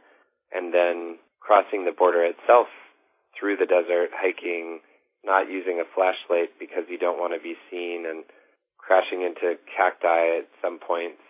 And 0.53 0.73
then 0.73 1.19
crossing 1.41 1.85
the 1.85 1.93
border 1.93 2.25
itself 2.25 2.69
through 3.39 3.57
the 3.57 3.67
desert, 3.67 4.11
hiking, 4.13 4.81
not 5.25 5.51
using 5.51 5.81
a 5.81 5.89
flashlight 5.95 6.55
because 6.59 6.85
you 6.89 6.99
don't 6.99 7.19
want 7.19 7.35
to 7.35 7.43
be 7.43 7.57
seen, 7.71 8.07
and 8.07 8.25
crashing 8.79 9.23
into 9.23 9.59
cacti 9.67 10.39
at 10.39 10.49
some 10.63 10.79
points, 10.79 11.21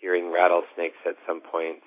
hearing 0.00 0.30
rattlesnakes 0.30 1.00
at 1.06 1.16
some 1.26 1.40
points, 1.40 1.84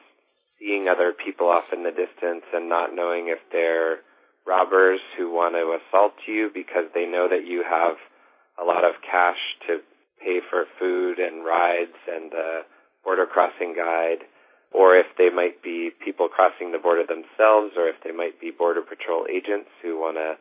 seeing 0.62 0.86
other 0.86 1.12
people 1.12 1.50
off 1.50 1.74
in 1.74 1.82
the 1.82 1.90
distance 1.90 2.46
and 2.54 2.70
not 2.70 2.94
knowing 2.94 3.34
if 3.34 3.42
they're 3.52 4.06
robbers 4.46 5.02
who 5.18 5.34
want 5.34 5.58
to 5.58 5.78
assault 5.82 6.14
you 6.28 6.50
because 6.54 6.86
they 6.94 7.06
know 7.06 7.26
that 7.26 7.50
you 7.50 7.66
have 7.66 7.98
a 8.62 8.64
lot 8.64 8.86
of 8.86 9.02
cash 9.02 9.42
to 9.66 9.82
pay 10.22 10.38
for 10.50 10.66
food 10.78 11.18
and 11.18 11.44
rides 11.44 11.98
and 12.06 12.32
a 12.34 12.62
border 13.04 13.26
crossing 13.26 13.74
guide 13.74 14.22
or 14.72 14.96
if 14.96 15.08
they 15.18 15.30
might 15.30 15.62
be 15.62 15.92
people 16.04 16.30
crossing 16.32 16.72
the 16.72 16.80
border 16.80 17.04
themselves, 17.04 17.76
or 17.76 17.92
if 17.92 18.00
they 18.04 18.12
might 18.16 18.40
be 18.40 18.52
Border 18.52 18.82
Patrol 18.82 19.28
agents 19.28 19.70
who 19.84 20.00
want 20.00 20.16
to 20.16 20.40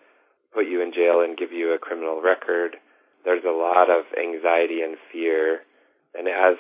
put 0.55 0.71
you 0.71 0.83
in 0.83 0.95
jail 0.95 1.21
and 1.23 1.37
give 1.37 1.51
you 1.51 1.75
a 1.75 1.83
criminal 1.83 2.23
record. 2.23 2.79
There's 3.25 3.45
a 3.45 3.55
lot 3.55 3.91
of 3.91 4.07
anxiety 4.15 4.83
and 4.83 4.97
fear. 5.13 5.67
And 6.15 6.31
as 6.31 6.57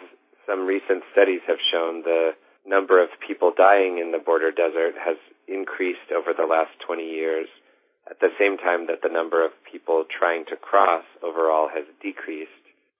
some 0.47 0.67
recent 0.67 1.07
studies 1.15 1.47
have 1.47 1.63
shown, 1.71 2.03
the 2.03 2.35
number 2.67 3.03
of 3.03 3.09
people 3.27 3.53
dying 3.57 3.99
in 3.99 4.13
the 4.13 4.23
border 4.25 4.51
desert 4.51 4.95
has 4.99 5.17
increased 5.49 6.13
over 6.15 6.33
the 6.37 6.47
last 6.47 6.71
20 6.87 7.03
years 7.03 7.49
at 8.11 8.19
the 8.21 8.31
same 8.39 8.57
time 8.59 8.87
that 8.87 9.03
the 9.03 9.13
number 9.13 9.45
of 9.45 9.53
people 9.71 10.05
trying 10.07 10.45
to 10.47 10.57
cross 10.57 11.05
overall 11.23 11.69
has 11.69 11.85
decreased. 12.03 12.51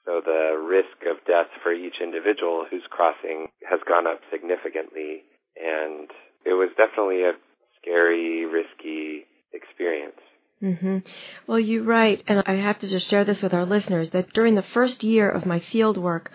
So 0.07 0.21
the 0.25 0.57
risk 0.57 1.05
of 1.07 1.25
death 1.27 1.51
for 1.63 1.73
each 1.73 2.01
individual 2.03 2.67
who's 2.71 2.87
crossing 2.91 3.49
has 3.69 3.81
gone 3.87 4.07
up 4.07 4.21
significantly. 4.31 5.23
And 5.57 6.09
it 6.45 6.55
was 6.55 6.71
definitely 6.77 7.23
a 7.23 7.33
scary, 7.81 8.47
risky 8.47 9.27
experience. 9.53 10.21
Mm-hmm. 10.63 10.99
Well, 11.47 11.59
you're 11.59 11.83
right, 11.85 12.23
and 12.27 12.43
I 12.47 12.57
have 12.57 12.79
to 12.81 12.89
just 12.89 13.09
share 13.09 13.25
this 13.25 13.43
with 13.43 13.55
our 13.55 13.65
listeners, 13.65 14.11
that 14.11 14.33
during 14.35 14.55
the 14.57 14.63
first 14.63 15.03
year 15.03 15.31
of 15.31 15.47
my 15.47 15.59
field 15.59 15.97
work, 15.97 16.31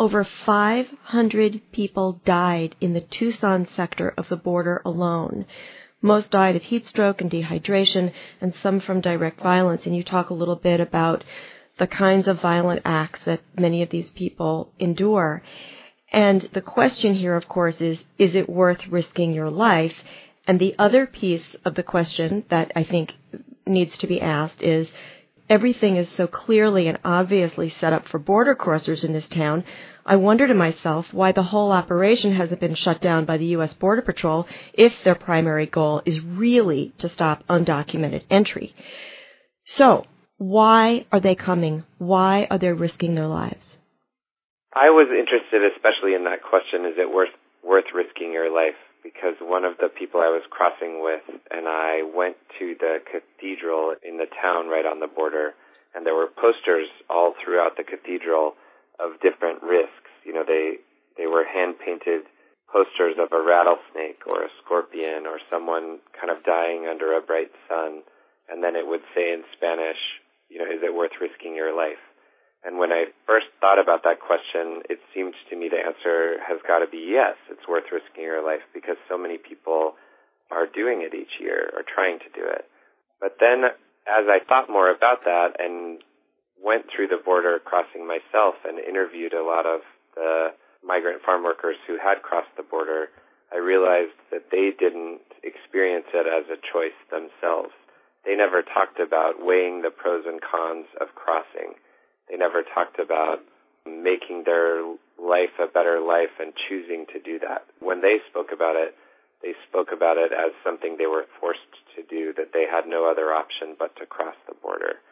over 0.00 0.24
500 0.24 1.60
people 1.72 2.22
died 2.24 2.74
in 2.80 2.94
the 2.94 3.02
Tucson 3.02 3.68
sector 3.76 4.14
of 4.16 4.30
the 4.30 4.36
border 4.36 4.80
alone. 4.82 5.44
Most 6.00 6.30
died 6.30 6.56
of 6.56 6.62
heat 6.62 6.88
stroke 6.88 7.20
and 7.20 7.30
dehydration, 7.30 8.10
and 8.40 8.54
some 8.62 8.80
from 8.80 9.02
direct 9.02 9.42
violence. 9.42 9.84
And 9.84 9.94
you 9.94 10.02
talk 10.02 10.30
a 10.30 10.34
little 10.34 10.56
bit 10.56 10.80
about 10.80 11.22
the 11.78 11.86
kinds 11.86 12.26
of 12.28 12.40
violent 12.40 12.80
acts 12.86 13.20
that 13.26 13.42
many 13.58 13.82
of 13.82 13.90
these 13.90 14.10
people 14.12 14.72
endure. 14.78 15.42
And 16.10 16.48
the 16.54 16.62
question 16.62 17.12
here, 17.12 17.36
of 17.36 17.46
course, 17.46 17.82
is, 17.82 17.98
is 18.16 18.34
it 18.34 18.48
worth 18.48 18.88
risking 18.88 19.34
your 19.34 19.50
life? 19.50 20.02
And 20.46 20.58
the 20.58 20.74
other 20.78 21.06
piece 21.06 21.54
of 21.66 21.74
the 21.74 21.82
question 21.82 22.44
that 22.48 22.72
I 22.74 22.84
think 22.84 23.12
needs 23.66 23.98
to 23.98 24.06
be 24.06 24.18
asked 24.18 24.62
is, 24.62 24.88
everything 25.50 25.96
is 25.96 26.08
so 26.10 26.28
clearly 26.28 26.86
and 26.86 26.98
obviously 27.04 27.68
set 27.68 27.92
up 27.92 28.06
for 28.08 28.18
border 28.18 28.54
crossers 28.54 29.04
in 29.04 29.12
this 29.12 29.28
town. 29.28 29.64
I 30.06 30.16
wonder 30.16 30.46
to 30.46 30.54
myself 30.54 31.12
why 31.12 31.32
the 31.32 31.42
whole 31.42 31.72
operation 31.72 32.32
hasn't 32.32 32.60
been 32.60 32.76
shut 32.76 33.00
down 33.00 33.24
by 33.24 33.36
the 33.36 33.46
U.S. 33.46 33.74
Border 33.74 34.02
Patrol 34.02 34.46
if 34.72 34.94
their 35.04 35.16
primary 35.16 35.66
goal 35.66 36.02
is 36.06 36.20
really 36.20 36.94
to 36.98 37.08
stop 37.08 37.44
undocumented 37.48 38.22
entry. 38.30 38.72
So, 39.64 40.06
why 40.38 41.06
are 41.12 41.20
they 41.20 41.34
coming? 41.34 41.84
Why 41.98 42.46
are 42.50 42.58
they 42.58 42.72
risking 42.72 43.14
their 43.14 43.26
lives? 43.26 43.76
I 44.72 44.90
was 44.90 45.08
interested 45.10 45.68
especially 45.74 46.14
in 46.14 46.24
that 46.24 46.42
question 46.48 46.86
is 46.86 46.94
it 46.96 47.12
worth 47.12 47.34
worth 47.62 47.84
risking 47.92 48.32
your 48.32 48.54
life? 48.54 48.78
Because 49.02 49.34
one 49.40 49.64
of 49.64 49.78
the 49.78 49.88
people 49.88 50.20
I 50.20 50.28
was 50.28 50.42
crossing 50.50 51.02
with 51.02 51.24
and 51.50 51.66
I 51.68 52.02
went 52.02 52.36
to 52.58 52.74
the 52.78 52.98
cathedral 53.04 53.94
in 54.04 54.18
the 54.18 54.28
town 54.28 54.68
right 54.68 54.84
on 54.84 55.00
the 55.00 55.08
border 55.08 55.54
and 55.94 56.06
there 56.06 56.14
were 56.14 56.28
posters 56.28 56.86
all 57.08 57.34
throughout 57.42 57.76
the 57.76 57.82
cathedral 57.82 58.54
of 59.00 59.20
different 59.20 59.62
risks. 59.62 60.12
You 60.24 60.34
know, 60.34 60.44
they 60.46 60.78
they 61.16 61.26
were 61.26 61.44
hand 61.44 61.76
painted 61.84 62.28
posters 62.70 63.18
of 63.18 63.32
a 63.32 63.42
rattlesnake 63.42 64.22
or 64.26 64.44
a 64.44 64.52
scorpion 64.62 65.26
or 65.26 65.40
someone 65.50 65.98
kind 66.14 66.30
of 66.30 66.44
dying 66.44 66.86
under 66.86 67.16
a 67.16 67.20
bright 67.20 67.50
sun 67.68 68.02
and 68.48 68.62
then 68.62 68.76
it 68.76 68.86
would 68.86 69.02
say 69.14 69.32
in 69.32 69.42
Spanish 69.56 69.98
you 70.50 70.58
know, 70.58 70.66
is 70.66 70.82
it 70.82 70.92
worth 70.92 71.14
risking 71.20 71.54
your 71.54 71.74
life? 71.74 72.02
And 72.64 72.76
when 72.76 72.92
I 72.92 73.08
first 73.26 73.48
thought 73.60 73.80
about 73.80 74.04
that 74.04 74.20
question, 74.20 74.84
it 74.88 75.00
seemed 75.14 75.32
to 75.48 75.56
me 75.56 75.68
the 75.72 75.80
answer 75.80 76.36
has 76.44 76.60
got 76.68 76.84
to 76.84 76.88
be 76.88 77.00
yes, 77.08 77.36
it's 77.48 77.64
worth 77.66 77.88
risking 77.90 78.24
your 78.24 78.44
life 78.44 78.64
because 78.74 79.00
so 79.08 79.16
many 79.16 79.38
people 79.38 79.96
are 80.50 80.66
doing 80.66 81.00
it 81.00 81.14
each 81.14 81.40
year 81.40 81.72
or 81.72 81.82
trying 81.82 82.18
to 82.20 82.28
do 82.36 82.44
it. 82.44 82.68
But 83.20 83.40
then 83.40 83.64
as 84.08 84.28
I 84.28 84.44
thought 84.44 84.68
more 84.68 84.92
about 84.92 85.24
that 85.24 85.56
and 85.58 86.02
went 86.60 86.84
through 86.92 87.08
the 87.08 87.22
border 87.24 87.58
crossing 87.64 88.06
myself 88.06 88.60
and 88.68 88.78
interviewed 88.78 89.32
a 89.32 89.44
lot 89.44 89.64
of 89.64 89.80
the 90.14 90.52
migrant 90.84 91.22
farm 91.22 91.44
workers 91.44 91.76
who 91.86 91.96
had 91.96 92.20
crossed 92.20 92.52
the 92.56 92.62
border, 92.62 93.08
I 93.52 93.56
realized 93.56 94.16
that 94.30 94.52
they 94.52 94.70
didn't 94.76 95.24
experience 95.42 96.06
it 96.12 96.28
as 96.28 96.44
a 96.52 96.60
choice 96.60 96.96
themselves. 97.08 97.72
They 98.24 98.36
never 98.36 98.62
talked 98.62 99.00
about 99.00 99.40
weighing 99.40 99.82
the 99.82 99.90
pros 99.90 100.24
and 100.26 100.40
cons 100.40 100.86
of 101.00 101.14
crossing. 101.16 101.74
They 102.30 102.38
never 102.38 102.62
talked 102.62 103.02
about 103.02 103.42
making 103.82 104.46
their 104.46 104.86
life 105.18 105.58
a 105.58 105.66
better 105.66 105.98
life 105.98 106.38
and 106.38 106.54
choosing 106.68 107.06
to 107.10 107.18
do 107.18 107.42
that. 107.42 107.66
When 107.82 108.00
they 108.00 108.22
spoke 108.30 108.54
about 108.54 108.76
it, 108.78 108.94
they 109.42 109.58
spoke 109.66 109.90
about 109.90 110.14
it 110.16 110.30
as 110.30 110.54
something 110.62 110.94
they 110.94 111.10
were 111.10 111.26
forced 111.40 111.74
to 111.96 112.06
do, 112.06 112.32
that 112.38 112.54
they 112.54 112.70
had 112.70 112.86
no 112.86 113.10
other 113.10 113.34
option 113.34 113.74
but 113.74 113.96
to 113.96 114.06
cross 114.06 114.36
the 114.46 114.54
border. 114.62 115.02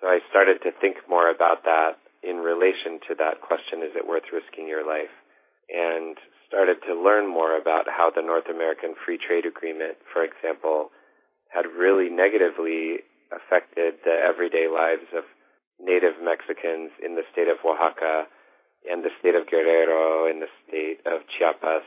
So 0.00 0.06
I 0.06 0.20
started 0.30 0.62
to 0.62 0.70
think 0.78 1.02
more 1.08 1.32
about 1.32 1.64
that 1.64 1.98
in 2.22 2.38
relation 2.38 3.02
to 3.10 3.18
that 3.18 3.40
question, 3.42 3.82
is 3.82 3.96
it 3.96 4.06
worth 4.06 4.30
risking 4.30 4.68
your 4.68 4.86
life? 4.86 5.10
And 5.72 6.14
started 6.46 6.78
to 6.86 6.94
learn 6.94 7.26
more 7.26 7.58
about 7.58 7.90
how 7.90 8.10
the 8.14 8.22
North 8.22 8.46
American 8.48 8.94
Free 9.04 9.18
Trade 9.18 9.44
Agreement, 9.44 9.98
for 10.12 10.22
example, 10.22 10.90
had 11.50 11.66
really 11.66 12.08
negatively 12.08 13.04
affected 13.32 14.00
the 14.04 14.16
everyday 14.16 14.68
lives 14.68 15.08
of 15.16 15.24
native 15.80 16.18
Mexicans 16.22 16.90
in 17.02 17.14
the 17.14 17.26
state 17.32 17.48
of 17.48 17.62
Oaxaca 17.64 18.26
and 18.86 19.02
the 19.02 19.14
state 19.18 19.34
of 19.34 19.46
Guerrero 19.50 20.30
in 20.30 20.38
the 20.38 20.50
state 20.66 21.02
of 21.06 21.26
Chiapas 21.26 21.86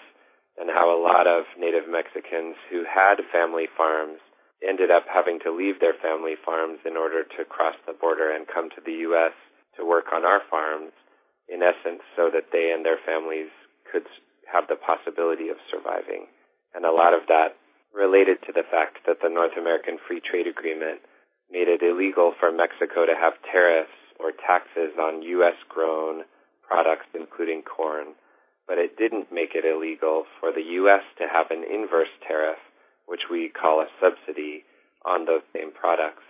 and 0.59 0.67
how 0.67 0.91
a 0.91 0.99
lot 0.99 1.27
of 1.27 1.47
native 1.55 1.87
Mexicans 1.87 2.55
who 2.71 2.83
had 2.83 3.23
family 3.31 3.67
farms 3.71 4.19
ended 4.61 4.91
up 4.91 5.07
having 5.09 5.39
to 5.41 5.51
leave 5.51 5.79
their 5.79 5.97
family 5.97 6.35
farms 6.37 6.79
in 6.85 6.95
order 6.95 7.23
to 7.23 7.47
cross 7.47 7.75
the 7.87 7.97
border 7.97 8.29
and 8.29 8.47
come 8.47 8.69
to 8.69 8.81
the 8.83 9.09
U.S. 9.09 9.33
to 9.77 9.87
work 9.87 10.13
on 10.13 10.23
our 10.23 10.41
farms, 10.49 10.93
in 11.49 11.65
essence, 11.65 12.05
so 12.15 12.29
that 12.29 12.53
they 12.53 12.69
and 12.69 12.85
their 12.85 13.01
families 13.01 13.49
could 13.89 14.05
have 14.45 14.69
the 14.69 14.77
possibility 14.77 15.49
of 15.49 15.57
surviving. 15.71 16.29
And 16.75 16.85
a 16.85 16.93
lot 16.93 17.17
of 17.17 17.25
that 17.27 17.57
related 17.91 18.39
to 18.45 18.53
the 18.53 18.63
fact 18.63 19.03
that 19.07 19.19
the 19.19 19.33
North 19.33 19.57
American 19.57 19.97
Free 19.97 20.21
Trade 20.21 20.47
Agreement 20.47 21.01
made 21.51 21.67
it 21.67 21.83
illegal 21.83 22.33
for 22.39 22.51
Mexico 22.51 23.05
to 23.05 23.13
have 23.13 23.33
tariffs 23.51 23.91
or 24.19 24.31
taxes 24.31 24.95
on 24.99 25.21
U.S. 25.21 25.55
grown 25.67 26.23
products, 26.65 27.07
including 27.13 27.61
corn, 27.61 28.15
but 28.67 28.77
it 28.77 28.97
didn't 28.97 29.31
make 29.31 29.51
it 29.53 29.65
illegal 29.65 30.23
for 30.39 30.51
the 30.51 30.63
U.S. 30.81 31.03
to 31.17 31.27
have 31.27 31.51
an 31.51 31.63
inverse 31.67 32.13
tariff, 32.25 32.59
which 33.05 33.27
we 33.29 33.49
call 33.49 33.81
a 33.81 33.91
subsidy, 33.99 34.63
on 35.05 35.25
those 35.25 35.41
same 35.53 35.71
products, 35.71 36.23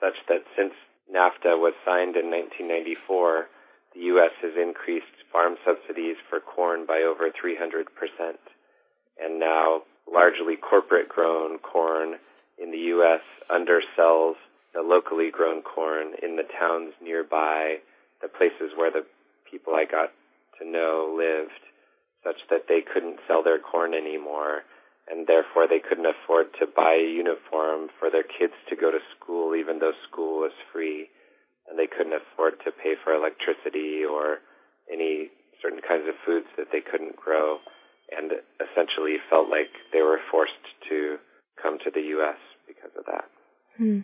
such 0.00 0.14
that 0.28 0.42
since 0.56 0.74
NAFTA 1.06 1.54
was 1.56 1.74
signed 1.84 2.16
in 2.16 2.26
1994, 2.26 3.46
the 3.94 4.00
U.S. 4.18 4.34
has 4.42 4.52
increased 4.60 5.14
farm 5.32 5.56
subsidies 5.64 6.16
for 6.28 6.40
corn 6.40 6.84
by 6.86 7.02
over 7.02 7.30
300%. 7.30 7.86
And 9.22 9.38
now 9.40 9.82
largely 10.12 10.56
corporate 10.56 11.08
grown 11.08 11.58
corn 11.58 12.16
in 12.58 12.70
the 12.70 12.92
U.S. 12.98 13.22
undersells 13.48 14.34
the 14.76 14.84
locally 14.84 15.32
grown 15.32 15.64
corn 15.64 16.12
in 16.22 16.36
the 16.36 16.44
towns 16.44 16.92
nearby, 17.00 17.80
the 18.20 18.28
places 18.28 18.76
where 18.76 18.92
the 18.92 19.08
people 19.50 19.72
I 19.72 19.88
got 19.88 20.12
to 20.60 20.68
know 20.68 21.16
lived, 21.16 21.64
such 22.20 22.36
that 22.52 22.68
they 22.68 22.84
couldn't 22.84 23.24
sell 23.24 23.40
their 23.42 23.58
corn 23.58 23.96
anymore, 23.96 24.68
and 25.08 25.24
therefore 25.24 25.64
they 25.64 25.80
couldn't 25.80 26.04
afford 26.04 26.52
to 26.60 26.68
buy 26.68 26.92
a 27.00 27.08
uniform 27.08 27.88
for 27.96 28.12
their 28.12 28.26
kids 28.26 28.52
to 28.68 28.76
go 28.76 28.92
to 28.92 29.00
school, 29.16 29.56
even 29.56 29.80
though 29.80 29.96
school 30.12 30.44
was 30.44 30.52
free, 30.72 31.08
and 31.64 31.78
they 31.80 31.88
couldn't 31.88 32.12
afford 32.12 32.60
to 32.60 32.70
pay 32.70 33.00
for 33.00 33.16
electricity 33.16 34.04
or 34.04 34.44
any 34.92 35.32
certain 35.62 35.80
kinds 35.80 36.04
of 36.04 36.20
foods 36.26 36.52
that 36.60 36.68
they 36.68 36.84
couldn't 36.84 37.16
grow, 37.16 37.64
and 38.12 38.28
essentially 38.60 39.16
felt 39.32 39.48
like 39.48 39.72
they 39.96 40.04
were 40.04 40.20
forced 40.30 40.68
to 40.90 41.16
come 41.56 41.78
to 41.80 41.90
the 41.90 42.12
U.S. 42.20 42.36
because 42.68 42.92
of 42.98 43.06
that. 43.08 43.24
Hmm. 43.76 44.00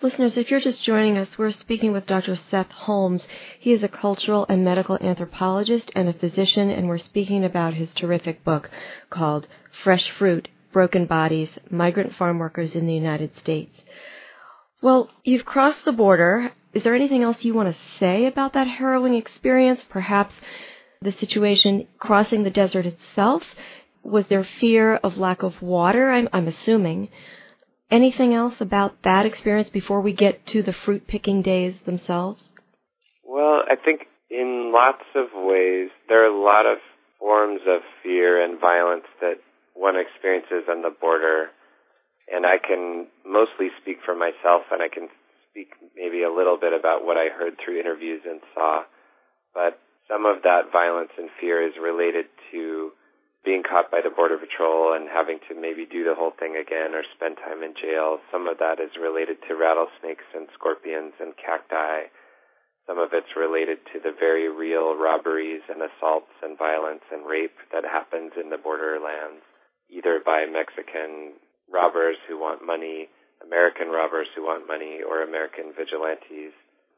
Listeners, 0.00 0.38
if 0.38 0.50
you're 0.50 0.60
just 0.60 0.82
joining 0.82 1.18
us, 1.18 1.36
we're 1.36 1.50
speaking 1.50 1.92
with 1.92 2.06
Dr. 2.06 2.36
Seth 2.36 2.70
Holmes. 2.70 3.26
He 3.58 3.74
is 3.74 3.82
a 3.82 3.88
cultural 3.88 4.46
and 4.48 4.64
medical 4.64 4.96
anthropologist 4.98 5.92
and 5.94 6.08
a 6.08 6.14
physician, 6.14 6.70
and 6.70 6.88
we're 6.88 6.96
speaking 6.96 7.44
about 7.44 7.74
his 7.74 7.90
terrific 7.90 8.42
book 8.44 8.70
called 9.10 9.46
Fresh 9.70 10.10
Fruit 10.12 10.48
Broken 10.72 11.04
Bodies 11.04 11.50
Migrant 11.68 12.14
Farm 12.14 12.38
Workers 12.38 12.74
in 12.74 12.86
the 12.86 12.94
United 12.94 13.36
States. 13.36 13.82
Well, 14.80 15.10
you've 15.22 15.44
crossed 15.44 15.84
the 15.84 15.92
border. 15.92 16.52
Is 16.72 16.82
there 16.82 16.94
anything 16.94 17.22
else 17.22 17.44
you 17.44 17.52
want 17.52 17.74
to 17.74 17.80
say 17.98 18.24
about 18.24 18.54
that 18.54 18.68
harrowing 18.68 19.16
experience? 19.16 19.84
Perhaps 19.90 20.34
the 21.02 21.12
situation 21.12 21.88
crossing 21.98 22.42
the 22.42 22.50
desert 22.50 22.86
itself? 22.86 23.44
Was 24.02 24.28
there 24.28 24.44
fear 24.44 24.96
of 24.96 25.18
lack 25.18 25.42
of 25.42 25.60
water? 25.60 26.10
I'm, 26.10 26.26
I'm 26.32 26.48
assuming. 26.48 27.10
Anything 27.90 28.34
else 28.34 28.60
about 28.60 29.02
that 29.02 29.26
experience 29.26 29.68
before 29.70 30.00
we 30.00 30.12
get 30.12 30.46
to 30.48 30.62
the 30.62 30.72
fruit 30.72 31.08
picking 31.08 31.42
days 31.42 31.74
themselves? 31.84 32.44
Well, 33.24 33.62
I 33.66 33.74
think 33.74 34.02
in 34.30 34.70
lots 34.72 35.02
of 35.16 35.26
ways 35.34 35.90
there 36.08 36.22
are 36.22 36.30
a 36.30 36.42
lot 36.42 36.66
of 36.66 36.78
forms 37.18 37.60
of 37.66 37.82
fear 38.02 38.42
and 38.44 38.60
violence 38.60 39.06
that 39.20 39.42
one 39.74 39.96
experiences 39.96 40.70
on 40.70 40.82
the 40.82 40.94
border. 41.00 41.50
And 42.30 42.46
I 42.46 42.58
can 42.62 43.08
mostly 43.26 43.74
speak 43.82 43.98
for 44.06 44.14
myself 44.14 44.70
and 44.70 44.80
I 44.80 44.88
can 44.88 45.08
speak 45.50 45.74
maybe 45.96 46.22
a 46.22 46.30
little 46.30 46.56
bit 46.60 46.72
about 46.72 47.04
what 47.04 47.16
I 47.16 47.26
heard 47.26 47.54
through 47.58 47.80
interviews 47.80 48.22
and 48.24 48.40
saw. 48.54 48.82
But 49.52 49.82
some 50.06 50.26
of 50.26 50.42
that 50.42 50.70
violence 50.72 51.10
and 51.18 51.28
fear 51.40 51.66
is 51.66 51.74
related 51.74 52.26
to 52.52 52.90
being 53.44 53.62
caught 53.64 53.90
by 53.90 54.04
the 54.04 54.12
border 54.12 54.36
patrol 54.36 54.92
and 54.92 55.08
having 55.08 55.40
to 55.48 55.56
maybe 55.56 55.88
do 55.88 56.04
the 56.04 56.14
whole 56.14 56.32
thing 56.36 56.60
again 56.60 56.92
or 56.92 57.00
spend 57.16 57.40
time 57.40 57.64
in 57.64 57.72
jail. 57.72 58.20
Some 58.28 58.44
of 58.44 58.60
that 58.60 58.76
is 58.80 59.00
related 59.00 59.40
to 59.48 59.56
rattlesnakes 59.56 60.28
and 60.36 60.48
scorpions 60.52 61.16
and 61.16 61.32
cacti. 61.40 62.12
Some 62.84 62.98
of 63.00 63.16
it's 63.16 63.32
related 63.36 63.80
to 63.92 64.00
the 64.00 64.12
very 64.12 64.48
real 64.52 64.92
robberies 64.92 65.64
and 65.72 65.80
assaults 65.80 66.32
and 66.42 66.58
violence 66.58 67.04
and 67.08 67.24
rape 67.24 67.56
that 67.72 67.84
happens 67.84 68.32
in 68.36 68.50
the 68.50 68.60
borderlands, 68.60 69.40
either 69.88 70.20
by 70.20 70.44
Mexican 70.44 71.40
robbers 71.72 72.20
who 72.28 72.36
want 72.36 72.66
money, 72.66 73.08
American 73.40 73.88
robbers 73.88 74.28
who 74.36 74.42
want 74.44 74.68
money, 74.68 75.00
or 75.00 75.22
American 75.22 75.72
vigilantes, 75.72 76.52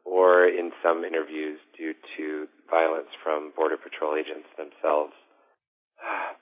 or 0.04 0.48
in 0.48 0.72
some 0.82 1.04
interviews 1.04 1.60
due 1.76 1.94
to 2.16 2.48
violence 2.66 3.12
from 3.22 3.52
border 3.54 3.76
patrol 3.76 4.16
agents 4.18 4.48
themselves 4.58 5.14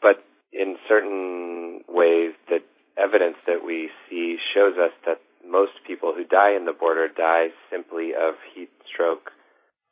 but 0.03 0.25
in 0.53 0.77
certain 0.89 1.85
ways, 1.89 2.33
the 2.49 2.59
evidence 2.97 3.37
that 3.47 3.65
we 3.65 3.91
see 4.09 4.37
shows 4.55 4.75
us 4.77 4.93
that 5.07 5.21
most 5.47 5.73
people 5.87 6.13
who 6.15 6.25
die 6.25 6.57
in 6.57 6.67
the 6.67 6.73
border 6.73 7.09
die 7.09 7.49
simply 7.71 8.13
of 8.15 8.35
heat 8.55 8.71
stroke, 8.87 9.31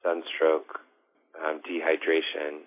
sunstroke, 0.02 0.80
um, 1.38 1.60
dehydration. 1.64 2.66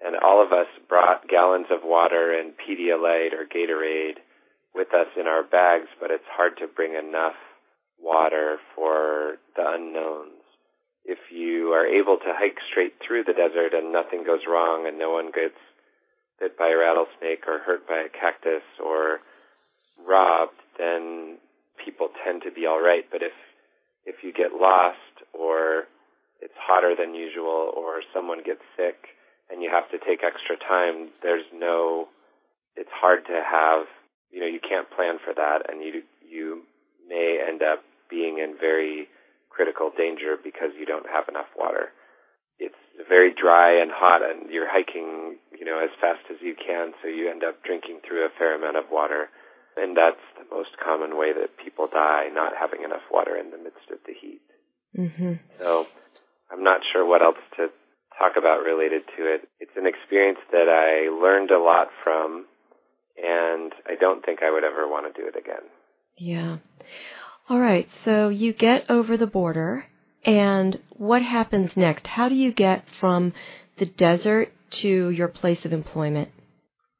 And 0.00 0.16
all 0.16 0.42
of 0.42 0.52
us 0.52 0.68
brought 0.88 1.28
gallons 1.28 1.66
of 1.70 1.80
water 1.84 2.32
and 2.32 2.52
Pedialyte 2.56 3.34
or 3.34 3.44
Gatorade 3.44 4.18
with 4.74 4.88
us 4.94 5.08
in 5.18 5.26
our 5.26 5.42
bags, 5.42 5.88
but 6.00 6.10
it's 6.10 6.24
hard 6.30 6.56
to 6.58 6.68
bring 6.68 6.94
enough 6.94 7.36
water 8.00 8.56
for 8.74 9.36
the 9.56 9.64
unknowns. 9.66 10.40
If 11.04 11.18
you 11.30 11.72
are 11.72 11.86
able 11.86 12.16
to 12.16 12.32
hike 12.32 12.58
straight 12.70 12.94
through 13.04 13.24
the 13.24 13.34
desert 13.34 13.74
and 13.74 13.92
nothing 13.92 14.24
goes 14.24 14.46
wrong 14.48 14.86
and 14.86 14.98
no 14.98 15.10
one 15.10 15.26
gets 15.26 15.58
bit 16.40 16.58
by 16.58 16.68
a 16.68 16.76
rattlesnake 16.76 17.46
or 17.46 17.60
hurt 17.60 17.86
by 17.86 18.08
a 18.08 18.08
cactus 18.08 18.64
or 18.82 19.20
robbed, 20.00 20.56
then 20.78 21.36
people 21.84 22.08
tend 22.24 22.42
to 22.42 22.50
be 22.50 22.66
all 22.66 22.80
right. 22.80 23.04
But 23.12 23.22
if 23.22 23.36
if 24.06 24.24
you 24.24 24.32
get 24.32 24.56
lost 24.58 25.22
or 25.32 25.84
it's 26.40 26.56
hotter 26.56 26.96
than 26.96 27.14
usual 27.14 27.70
or 27.76 28.00
someone 28.14 28.40
gets 28.44 28.64
sick 28.76 29.12
and 29.52 29.62
you 29.62 29.68
have 29.68 29.90
to 29.92 29.98
take 29.98 30.24
extra 30.24 30.56
time, 30.56 31.10
there's 31.22 31.44
no 31.54 32.08
it's 32.76 32.92
hard 32.92 33.26
to 33.26 33.42
have 33.44 33.86
you 34.32 34.40
know, 34.40 34.46
you 34.46 34.60
can't 34.60 34.88
plan 34.90 35.18
for 35.22 35.34
that 35.34 35.68
and 35.68 35.82
you 35.84 36.02
you 36.24 36.62
may 37.06 37.38
end 37.46 37.62
up 37.62 37.82
being 38.08 38.38
in 38.38 38.54
very 38.58 39.08
critical 39.50 39.90
danger 39.96 40.36
because 40.42 40.70
you 40.78 40.86
don't 40.86 41.06
have 41.06 41.28
enough 41.28 41.50
water 41.58 41.90
very 43.08 43.32
dry 43.32 43.80
and 43.80 43.90
hot 43.90 44.22
and 44.22 44.50
you're 44.50 44.68
hiking, 44.68 45.38
you 45.58 45.64
know, 45.64 45.78
as 45.78 45.90
fast 46.00 46.24
as 46.30 46.36
you 46.42 46.54
can, 46.54 46.92
so 47.02 47.08
you 47.08 47.30
end 47.30 47.44
up 47.44 47.62
drinking 47.64 48.00
through 48.06 48.26
a 48.26 48.34
fair 48.38 48.56
amount 48.56 48.76
of 48.76 48.84
water. 48.90 49.28
And 49.76 49.96
that's 49.96 50.20
the 50.36 50.44
most 50.54 50.70
common 50.82 51.16
way 51.16 51.32
that 51.32 51.56
people 51.62 51.86
die, 51.86 52.28
not 52.32 52.52
having 52.58 52.82
enough 52.82 53.06
water 53.10 53.36
in 53.36 53.50
the 53.50 53.58
midst 53.58 53.86
of 53.92 53.98
the 54.06 54.12
heat. 54.12 54.42
Mm-hmm. 54.98 55.34
So 55.58 55.86
I'm 56.50 56.64
not 56.64 56.80
sure 56.92 57.06
what 57.06 57.22
else 57.22 57.38
to 57.56 57.68
talk 58.18 58.36
about 58.36 58.64
related 58.64 59.02
to 59.16 59.22
it. 59.24 59.48
It's 59.60 59.76
an 59.76 59.86
experience 59.86 60.40
that 60.50 60.68
I 60.68 61.08
learned 61.08 61.50
a 61.50 61.62
lot 61.62 61.88
from, 62.02 62.46
and 63.16 63.72
I 63.86 63.94
don't 63.98 64.24
think 64.24 64.40
I 64.42 64.50
would 64.50 64.64
ever 64.64 64.88
want 64.88 65.12
to 65.12 65.20
do 65.20 65.28
it 65.28 65.36
again. 65.38 65.64
Yeah. 66.18 66.58
All 67.48 67.60
right. 67.60 67.88
So 68.04 68.28
you 68.28 68.52
get 68.52 68.90
over 68.90 69.16
the 69.16 69.26
border 69.26 69.86
and 70.24 70.78
what 70.96 71.22
happens 71.22 71.76
next? 71.76 72.06
How 72.06 72.28
do 72.28 72.34
you 72.34 72.52
get 72.52 72.84
from 73.00 73.32
the 73.78 73.86
desert 73.86 74.52
to 74.82 75.10
your 75.10 75.28
place 75.28 75.64
of 75.64 75.72
employment? 75.72 76.28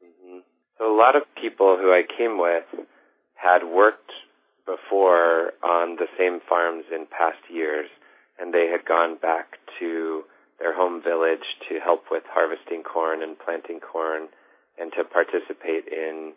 Mm-hmm. 0.03 0.39
So 0.79 0.95
a 0.95 0.97
lot 0.97 1.17
of 1.17 1.23
people 1.41 1.77
who 1.81 1.91
I 1.91 2.03
came 2.17 2.39
with 2.39 2.87
had 3.35 3.65
worked 3.65 4.11
before 4.65 5.53
on 5.63 5.97
the 5.97 6.07
same 6.19 6.41
farms 6.49 6.85
in 6.93 7.07
past 7.07 7.43
years, 7.53 7.89
and 8.39 8.55
they 8.55 8.69
had 8.71 8.87
gone 8.87 9.17
back 9.21 9.59
to 9.81 10.23
their 10.59 10.77
home 10.77 11.03
village 11.03 11.45
to 11.69 11.81
help 11.81 12.05
with 12.11 12.23
harvesting 12.29 12.83
corn 12.83 13.23
and 13.23 13.37
planting 13.39 13.81
corn 13.81 14.29
and 14.79 14.93
to 14.93 15.05
participate 15.05 15.89
in 15.91 16.33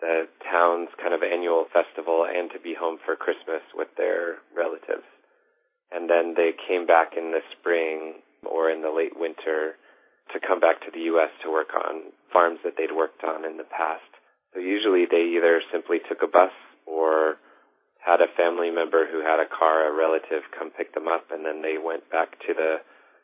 the 0.00 0.28
town's 0.44 0.88
kind 1.00 1.12
of 1.12 1.20
annual 1.22 1.66
festival 1.72 2.24
and 2.28 2.50
to 2.52 2.60
be 2.60 2.74
home 2.74 2.98
for 3.04 3.16
Christmas 3.16 3.62
with 3.74 3.88
their 3.96 4.38
relatives. 4.56 5.04
And 5.90 6.08
then 6.08 6.34
they 6.36 6.52
came 6.68 6.86
back 6.86 7.16
in 7.16 7.32
the 7.32 7.40
spring 7.58 8.20
or 8.44 8.70
in 8.70 8.82
the 8.82 8.92
late 8.92 9.16
winter 9.16 9.76
to 10.32 10.40
come 10.40 10.60
back 10.60 10.80
to 10.84 10.92
the 10.92 11.08
U.S. 11.16 11.32
to 11.42 11.50
work 11.50 11.72
on 11.72 12.12
farms 12.32 12.60
that 12.64 12.74
they'd 12.76 12.92
worked 12.92 13.24
on 13.24 13.44
in 13.44 13.56
the 13.56 13.68
past. 13.68 14.04
So 14.52 14.60
usually 14.60 15.06
they 15.08 15.36
either 15.36 15.62
simply 15.72 15.98
took 16.08 16.20
a 16.22 16.28
bus 16.28 16.52
or 16.84 17.36
had 18.04 18.20
a 18.20 18.32
family 18.36 18.70
member 18.70 19.08
who 19.08 19.20
had 19.20 19.40
a 19.40 19.48
car, 19.48 19.88
a 19.88 19.96
relative 19.96 20.44
come 20.56 20.70
pick 20.70 20.94
them 20.94 21.08
up, 21.08 21.28
and 21.30 21.44
then 21.44 21.62
they 21.62 21.76
went 21.76 22.08
back 22.10 22.38
to 22.46 22.54
the 22.54 22.80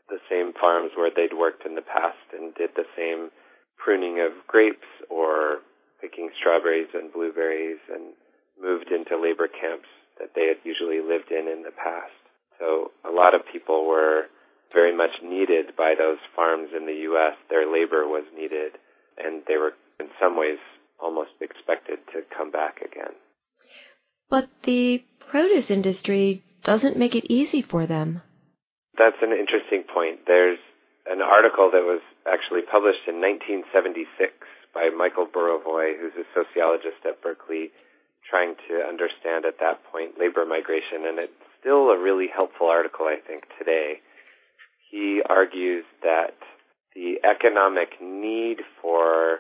the 0.09 0.21
same 0.29 0.53
farms 0.53 0.93
where 0.97 1.09
they'd 1.09 1.33
worked 1.33 1.65
in 1.65 1.75
the 1.75 1.89
past 1.89 2.21
and 2.37 2.55
did 2.55 2.69
the 2.77 2.85
same 2.93 3.31
pruning 3.79 4.21
of 4.21 4.33
grapes 4.47 4.85
or 5.09 5.65
picking 6.01 6.29
strawberries 6.39 6.93
and 6.93 7.13
blueberries 7.13 7.81
and 7.89 8.13
moved 8.61 8.93
into 8.93 9.17
labor 9.17 9.49
camps 9.49 9.89
that 10.21 10.37
they 10.37 10.47
had 10.47 10.61
usually 10.63 11.01
lived 11.01 11.33
in 11.33 11.49
in 11.49 11.65
the 11.65 11.73
past. 11.73 12.24
So 12.65 12.93
a 13.05 13.13
lot 13.13 13.35
of 13.35 13.43
people 13.53 13.87
were 13.87 14.25
very 14.73 14.97
much 14.97 15.11
needed 15.23 15.77
by 15.77 15.95
those 15.99 16.19
farms 16.35 16.71
in 16.77 16.87
the 16.87 17.05
U.S. 17.13 17.37
Their 17.51 17.71
labor 17.71 18.09
was 18.09 18.25
needed, 18.35 18.73
and 19.19 19.43
they 19.47 19.57
were 19.57 19.73
in 20.01 20.09
some 20.21 20.39
ways 20.39 20.59
almost 20.99 21.37
expected 21.41 21.99
to 22.13 22.23
come 22.37 22.51
back 22.51 22.79
again. 22.81 23.13
But 24.31 24.49
the 24.65 25.05
produce 25.31 25.71
industry 25.71 26.43
doesn't 26.65 26.97
make 26.97 27.15
it 27.15 27.31
easy 27.31 27.61
for 27.61 27.87
them. 27.87 28.23
That's 28.97 29.21
an 29.21 29.33
interesting 29.37 29.85
point. 29.85 30.25
There's 30.27 30.59
an 31.07 31.21
article 31.21 31.69
that 31.71 31.85
was 31.85 32.01
actually 32.25 32.63
published 32.65 33.05
in 33.07 33.21
1976 33.21 34.33
by 34.73 34.89
Michael 34.89 35.29
Burawoy, 35.29 36.01
who's 36.01 36.17
a 36.17 36.27
sociologist 36.33 37.05
at 37.05 37.21
Berkeley, 37.21 37.71
trying 38.25 38.57
to 38.73 38.81
understand 38.81 39.45
at 39.45 39.61
that 39.61 39.85
point 39.93 40.17
labor 40.19 40.47
migration, 40.49 41.05
and 41.05 41.19
it's 41.21 41.45
still 41.65 41.89
a 41.89 41.99
really 41.99 42.29
helpful 42.29 42.69
article, 42.69 43.07
I 43.07 43.17
think, 43.27 43.45
today. 43.59 44.05
He 44.91 45.23
argues 45.25 45.85
that 46.03 46.37
the 46.95 47.17
economic 47.25 47.97
need 48.03 48.59
for 48.83 49.39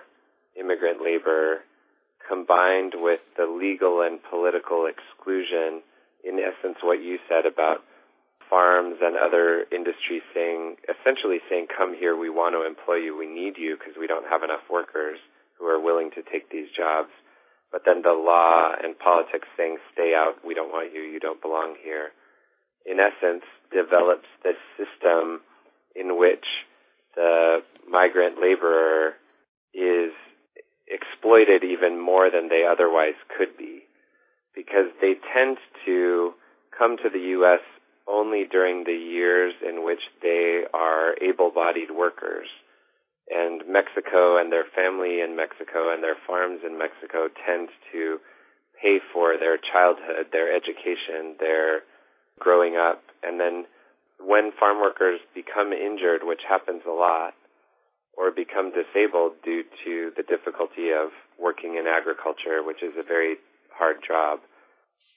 immigrant 0.59 1.05
labor 1.05 1.61
combined 2.27 2.95
with 2.97 3.21
the 3.37 3.45
legal 3.45 4.01
and 4.01 4.19
political 4.31 4.89
exclusion, 4.89 5.85
in 6.25 6.41
essence, 6.41 6.81
what 6.83 7.05
you 7.05 7.19
said 7.29 7.45
about 7.45 7.85
farms 8.49 8.97
and 9.05 9.17
other 9.21 9.69
industries 9.71 10.25
saying, 10.33 10.77
essentially 10.89 11.39
saying, 11.51 11.67
come 11.69 11.95
here, 11.95 12.17
we 12.17 12.31
want 12.31 12.57
to 12.57 12.65
employ 12.65 12.97
you, 12.97 13.17
we 13.17 13.29
need 13.29 13.61
you 13.61 13.77
because 13.77 13.95
we 14.01 14.07
don't 14.07 14.27
have 14.27 14.43
enough 14.43 14.65
workers 14.73 15.19
who 15.59 15.67
are 15.67 15.81
willing 15.81 16.11
to 16.17 16.23
take 16.25 16.49
these 16.51 16.69
jobs. 16.75 17.13
But 17.75 17.83
then 17.85 18.03
the 18.03 18.15
law 18.15 18.71
and 18.71 18.97
politics 18.97 19.49
saying, 19.59 19.79
stay 19.93 20.15
out, 20.15 20.35
we 20.47 20.55
don't 20.55 20.71
want 20.71 20.95
you, 20.95 21.01
you 21.03 21.19
don't 21.19 21.43
belong 21.43 21.75
here. 21.83 22.11
In 22.87 23.01
essence, 23.01 23.43
develops 23.73 24.31
this 24.45 24.55
system 24.79 25.41
in 25.97 26.17
which 26.17 26.47
the 27.17 27.65
migrant 27.91 28.37
laborer 28.41 29.15
is 29.75 30.15
exploited 30.87 31.65
even 31.65 31.99
more 31.99 32.31
than 32.31 32.49
they 32.49 32.63
otherwise 32.63 33.19
could 33.37 33.59
be 33.59 33.83
because 34.55 34.95
they 35.01 35.15
tend 35.35 35.59
to 35.85 36.31
come 36.79 36.97
to 37.03 37.11
the 37.11 37.35
U.S. 37.43 37.63
only 38.07 38.45
during 38.49 38.85
the 38.85 38.93
years 38.93 39.53
in 39.69 39.85
which 39.85 40.01
they 40.23 40.63
are 40.73 41.17
able-bodied 41.21 41.91
workers. 41.91 42.47
And 43.31 43.63
Mexico 43.67 44.37
and 44.37 44.53
their 44.53 44.67
family 44.77 45.21
in 45.21 45.35
Mexico 45.37 45.93
and 45.93 46.03
their 46.03 46.17
farms 46.27 46.61
in 46.65 46.77
Mexico 46.77 47.29
tend 47.47 47.69
to 47.93 48.19
pay 48.81 49.01
for 49.13 49.39
their 49.39 49.57
childhood, 49.57 50.29
their 50.31 50.55
education, 50.55 51.37
their 51.41 51.83
growing 52.39 52.77
up. 52.77 53.01
And 53.23 53.41
then 53.41 53.65
when 54.21 54.53
farm 54.59 54.81
workers 54.81 55.21
become 55.35 55.73
injured, 55.73 56.21
which 56.23 56.43
happens 56.49 56.83
a 56.87 56.93
lot, 56.93 57.35
or 58.17 58.31
become 58.31 58.71
disabled 58.71 59.33
due 59.43 59.65
to 59.85 60.13
the 60.17 60.23
difficulty 60.23 60.93
of 60.93 61.11
working 61.39 61.77
in 61.77 61.87
agriculture, 61.87 62.63
which 62.63 62.83
is 62.83 62.95
a 62.97 63.03
very 63.03 63.37
hard 63.73 63.97
job, 64.07 64.39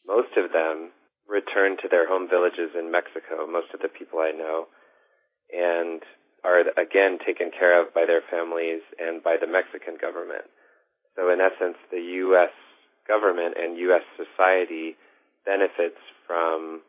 most 0.08 0.34
of 0.38 0.52
them 0.52 0.90
return 1.28 1.78
to 1.78 1.88
their 1.92 2.08
home 2.08 2.28
villages 2.30 2.72
in 2.74 2.90
Mexico, 2.90 3.46
most 3.46 3.68
of 3.74 3.82
the 3.82 3.92
people 3.92 4.20
I 4.20 4.32
know, 4.32 4.66
and 5.52 6.02
are 6.44 6.62
again 6.78 7.18
taken 7.26 7.52
care 7.52 7.82
of 7.82 7.94
by 7.94 8.06
their 8.06 8.22
families 8.30 8.82
and 9.00 9.24
by 9.24 9.38
the 9.40 9.48
Mexican 9.48 9.98
government. 10.00 10.46
So 11.16 11.30
in 11.34 11.42
essence, 11.42 11.78
the 11.90 12.02
U.S. 12.30 12.54
government 13.08 13.56
and 13.58 13.78
U.S. 13.90 14.06
society 14.16 14.96
benefits 15.46 15.98
from 16.28 16.82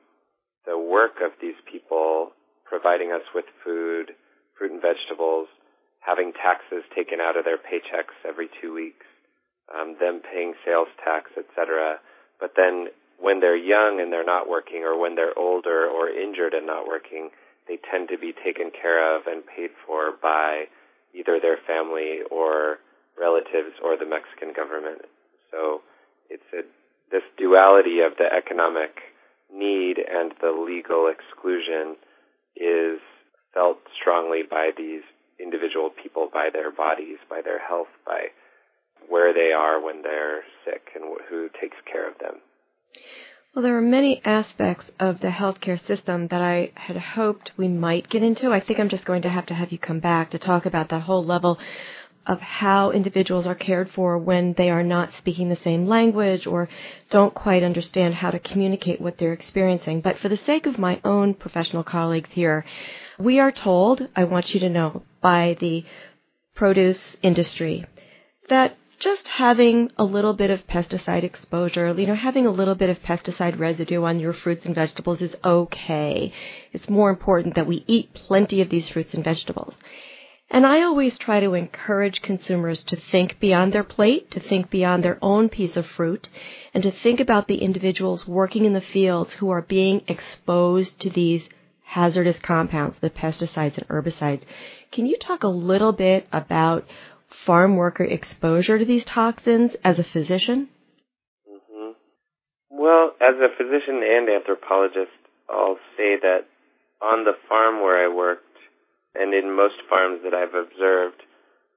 the 0.66 0.78
work 0.78 1.24
of 1.24 1.32
these 1.40 1.56
people 1.64 2.32
providing 2.68 3.12
us 3.12 3.24
with 3.34 3.46
food, 3.64 4.12
fruit 4.58 4.72
and 4.72 4.82
vegetables, 4.82 5.48
having 6.00 6.32
taxes 6.36 6.84
taken 6.94 7.20
out 7.20 7.36
of 7.36 7.44
their 7.44 7.56
paychecks 7.56 8.12
every 8.28 8.48
two 8.60 8.74
weeks, 8.74 9.06
um, 9.72 9.96
them 9.98 10.20
paying 10.20 10.52
sales 10.64 10.88
tax, 11.02 11.30
etc. 11.36 11.96
But 12.38 12.52
then 12.56 12.88
when 13.18 13.40
they're 13.40 13.56
young 13.56 14.00
and 14.00 14.12
they're 14.12 14.24
not 14.24 14.48
working, 14.48 14.84
or 14.84 15.00
when 15.00 15.14
they're 15.14 15.36
older 15.38 15.88
or 15.88 16.08
injured 16.08 16.52
and 16.52 16.66
not 16.66 16.86
working, 16.86 17.30
they 17.68 17.78
tend 17.90 18.08
to 18.08 18.18
be 18.18 18.32
taken 18.32 18.70
care 18.72 18.98
of 19.04 19.26
and 19.26 19.44
paid 19.46 19.70
for 19.86 20.12
by 20.20 20.64
either 21.14 21.38
their 21.40 21.58
family 21.66 22.20
or 22.30 22.78
relatives 23.20 23.76
or 23.82 23.96
the 23.96 24.08
Mexican 24.08 24.52
government. 24.56 25.02
So 25.50 25.82
it's 26.30 26.48
a, 26.52 26.62
this 27.10 27.24
duality 27.36 28.00
of 28.00 28.16
the 28.16 28.28
economic 28.32 28.96
need 29.52 29.96
and 29.98 30.32
the 30.40 30.52
legal 30.52 31.08
exclusion 31.12 31.96
is 32.56 33.00
felt 33.54 33.78
strongly 34.00 34.42
by 34.48 34.70
these 34.76 35.02
individual 35.40 35.90
people, 35.90 36.28
by 36.32 36.48
their 36.52 36.70
bodies, 36.70 37.18
by 37.30 37.40
their 37.42 37.58
health, 37.58 37.88
by 38.04 38.28
where 39.08 39.32
they 39.32 39.52
are 39.52 39.80
when 39.80 40.02
they're 40.02 40.42
sick 40.64 40.88
and 40.94 41.04
who 41.30 41.48
takes 41.60 41.76
care 41.90 42.08
of 42.08 42.18
them. 42.18 42.40
Well, 43.54 43.62
there 43.62 43.78
are 43.78 43.82
many 43.82 44.20
aspects 44.24 44.90
of 45.00 45.20
the 45.20 45.28
healthcare 45.28 45.84
system 45.86 46.28
that 46.28 46.42
I 46.42 46.70
had 46.74 46.96
hoped 46.96 47.52
we 47.56 47.66
might 47.66 48.10
get 48.10 48.22
into. 48.22 48.52
I 48.52 48.60
think 48.60 48.78
I'm 48.78 48.90
just 48.90 49.06
going 49.06 49.22
to 49.22 49.30
have 49.30 49.46
to 49.46 49.54
have 49.54 49.72
you 49.72 49.78
come 49.78 50.00
back 50.00 50.30
to 50.30 50.38
talk 50.38 50.66
about 50.66 50.90
that 50.90 51.02
whole 51.02 51.24
level 51.24 51.58
of 52.26 52.42
how 52.42 52.90
individuals 52.90 53.46
are 53.46 53.54
cared 53.54 53.90
for 53.90 54.18
when 54.18 54.52
they 54.58 54.68
are 54.68 54.82
not 54.82 55.14
speaking 55.14 55.48
the 55.48 55.56
same 55.56 55.86
language 55.86 56.46
or 56.46 56.68
don't 57.08 57.34
quite 57.34 57.62
understand 57.62 58.14
how 58.14 58.30
to 58.30 58.38
communicate 58.38 59.00
what 59.00 59.16
they're 59.16 59.32
experiencing. 59.32 60.02
But 60.02 60.18
for 60.18 60.28
the 60.28 60.36
sake 60.36 60.66
of 60.66 60.78
my 60.78 61.00
own 61.02 61.32
professional 61.32 61.82
colleagues 61.82 62.30
here, 62.32 62.66
we 63.18 63.40
are 63.40 63.50
told, 63.50 64.06
I 64.14 64.24
want 64.24 64.52
you 64.52 64.60
to 64.60 64.68
know, 64.68 65.04
by 65.22 65.56
the 65.58 65.86
produce 66.54 67.16
industry 67.22 67.86
that 68.50 68.76
just 68.98 69.28
having 69.28 69.90
a 69.96 70.04
little 70.04 70.32
bit 70.32 70.50
of 70.50 70.66
pesticide 70.66 71.22
exposure, 71.22 71.94
you 71.96 72.06
know, 72.06 72.14
having 72.14 72.46
a 72.46 72.50
little 72.50 72.74
bit 72.74 72.90
of 72.90 73.00
pesticide 73.02 73.58
residue 73.58 74.02
on 74.02 74.18
your 74.18 74.32
fruits 74.32 74.66
and 74.66 74.74
vegetables 74.74 75.22
is 75.22 75.36
okay. 75.44 76.32
It's 76.72 76.88
more 76.88 77.10
important 77.10 77.54
that 77.54 77.66
we 77.66 77.84
eat 77.86 78.12
plenty 78.12 78.60
of 78.60 78.70
these 78.70 78.88
fruits 78.88 79.14
and 79.14 79.22
vegetables. 79.22 79.74
And 80.50 80.66
I 80.66 80.82
always 80.82 81.18
try 81.18 81.40
to 81.40 81.54
encourage 81.54 82.22
consumers 82.22 82.82
to 82.84 82.96
think 82.96 83.38
beyond 83.38 83.72
their 83.72 83.84
plate, 83.84 84.30
to 84.32 84.40
think 84.40 84.70
beyond 84.70 85.04
their 85.04 85.18
own 85.20 85.48
piece 85.48 85.76
of 85.76 85.86
fruit, 85.86 86.28
and 86.72 86.82
to 86.82 86.90
think 86.90 87.20
about 87.20 87.48
the 87.48 87.58
individuals 87.58 88.26
working 88.26 88.64
in 88.64 88.72
the 88.72 88.80
fields 88.80 89.34
who 89.34 89.50
are 89.50 89.62
being 89.62 90.02
exposed 90.08 90.98
to 91.00 91.10
these 91.10 91.48
hazardous 91.82 92.38
compounds, 92.40 92.96
the 93.00 93.10
pesticides 93.10 93.78
and 93.78 93.88
herbicides. 93.88 94.42
Can 94.90 95.06
you 95.06 95.18
talk 95.18 95.42
a 95.42 95.48
little 95.48 95.92
bit 95.92 96.26
about 96.32 96.86
farm 97.46 97.76
worker 97.76 98.04
exposure 98.04 98.78
to 98.78 98.84
these 98.84 99.04
toxins 99.04 99.72
as 99.84 99.98
a 99.98 100.04
physician? 100.04 100.68
Mm-hmm. 101.48 101.92
Well, 102.70 103.12
as 103.20 103.36
a 103.36 103.54
physician 103.56 104.02
and 104.02 104.28
anthropologist, 104.28 105.12
I'll 105.48 105.78
say 105.96 106.16
that 106.22 106.46
on 107.00 107.24
the 107.24 107.36
farm 107.48 107.82
where 107.82 108.04
I 108.04 108.14
worked, 108.14 108.44
and 109.14 109.34
in 109.34 109.54
most 109.54 109.80
farms 109.88 110.20
that 110.24 110.34
I've 110.34 110.54
observed, 110.54 111.22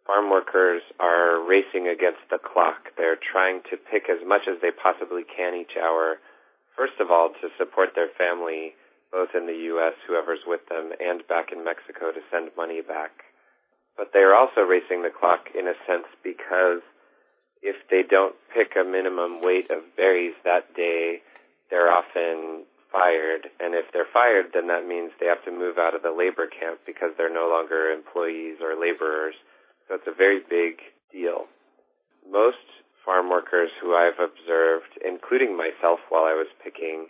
farm 0.06 0.30
workers 0.30 0.82
are 1.00 1.40
racing 1.48 1.88
against 1.88 2.22
the 2.30 2.40
clock. 2.40 2.92
They're 2.98 3.20
trying 3.20 3.62
to 3.72 3.78
pick 3.78 4.10
as 4.10 4.26
much 4.26 4.48
as 4.50 4.60
they 4.62 4.72
possibly 4.72 5.24
can 5.24 5.56
each 5.56 5.78
hour, 5.80 6.18
first 6.76 7.00
of 7.00 7.12
all, 7.12 7.30
to 7.42 7.48
support 7.58 7.96
their 7.96 8.10
family, 8.18 8.74
both 9.12 9.30
in 9.36 9.48
the 9.48 9.72
U.S., 9.76 9.94
whoever's 10.08 10.44
with 10.46 10.62
them, 10.70 10.92
and 11.00 11.26
back 11.28 11.52
in 11.52 11.64
Mexico 11.64 12.12
to 12.12 12.22
send 12.32 12.52
money 12.58 12.82
back 12.82 13.31
but 14.02 14.10
they're 14.18 14.34
also 14.34 14.66
racing 14.66 15.06
the 15.06 15.14
clock 15.14 15.54
in 15.54 15.70
a 15.70 15.78
sense 15.86 16.10
because 16.26 16.82
if 17.62 17.78
they 17.94 18.02
don't 18.02 18.34
pick 18.50 18.74
a 18.74 18.84
minimum 18.84 19.46
weight 19.46 19.70
of 19.70 19.86
berries 19.96 20.34
that 20.44 20.74
day, 20.74 21.22
they're 21.70 21.94
often 21.94 22.66
fired. 22.92 23.54
And 23.62 23.78
if 23.78 23.94
they're 23.94 24.10
fired, 24.12 24.58
then 24.58 24.66
that 24.74 24.90
means 24.90 25.14
they 25.20 25.30
have 25.30 25.46
to 25.46 25.54
move 25.54 25.78
out 25.78 25.94
of 25.94 26.02
the 26.02 26.10
labor 26.10 26.50
camp 26.50 26.82
because 26.84 27.14
they're 27.14 27.32
no 27.32 27.46
longer 27.46 27.94
employees 27.94 28.58
or 28.58 28.74
laborers. 28.74 29.38
So 29.86 29.94
it's 29.94 30.10
a 30.10 30.18
very 30.18 30.42
big 30.42 30.82
deal. 31.14 31.46
Most 32.26 32.66
farm 33.06 33.30
workers 33.30 33.70
who 33.78 33.94
I've 33.94 34.18
observed, 34.18 34.98
including 35.06 35.54
myself 35.54 36.02
while 36.10 36.26
I 36.26 36.34
was 36.34 36.50
picking, 36.58 37.06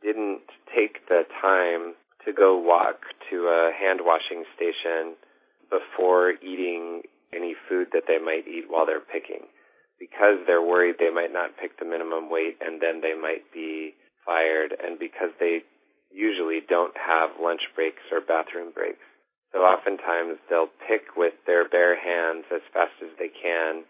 didn't 0.00 0.48
take 0.72 1.04
the 1.12 1.28
time 1.44 1.92
to 2.24 2.32
go 2.32 2.56
walk 2.56 3.04
to 3.28 3.52
a 3.52 3.68
hand 3.76 4.00
washing 4.00 4.48
station 4.56 5.12
before 5.70 6.32
eating 6.42 7.02
any 7.34 7.54
food 7.68 7.88
that 7.92 8.04
they 8.06 8.18
might 8.18 8.46
eat 8.46 8.64
while 8.68 8.86
they're 8.86 9.00
picking 9.00 9.46
because 9.98 10.44
they're 10.46 10.62
worried 10.62 10.96
they 10.98 11.12
might 11.12 11.32
not 11.32 11.56
pick 11.60 11.78
the 11.78 11.84
minimum 11.84 12.30
weight 12.30 12.56
and 12.60 12.80
then 12.80 13.00
they 13.00 13.14
might 13.14 13.44
be 13.52 13.94
fired 14.24 14.74
and 14.76 14.98
because 14.98 15.32
they 15.40 15.60
usually 16.12 16.60
don't 16.68 16.94
have 16.96 17.40
lunch 17.40 17.62
breaks 17.74 18.02
or 18.12 18.20
bathroom 18.20 18.72
breaks. 18.72 19.02
So 19.52 19.60
oftentimes 19.60 20.38
they'll 20.50 20.72
pick 20.88 21.16
with 21.16 21.34
their 21.46 21.68
bare 21.68 21.96
hands 21.96 22.44
as 22.52 22.60
fast 22.72 22.92
as 23.02 23.10
they 23.18 23.30
can, 23.30 23.84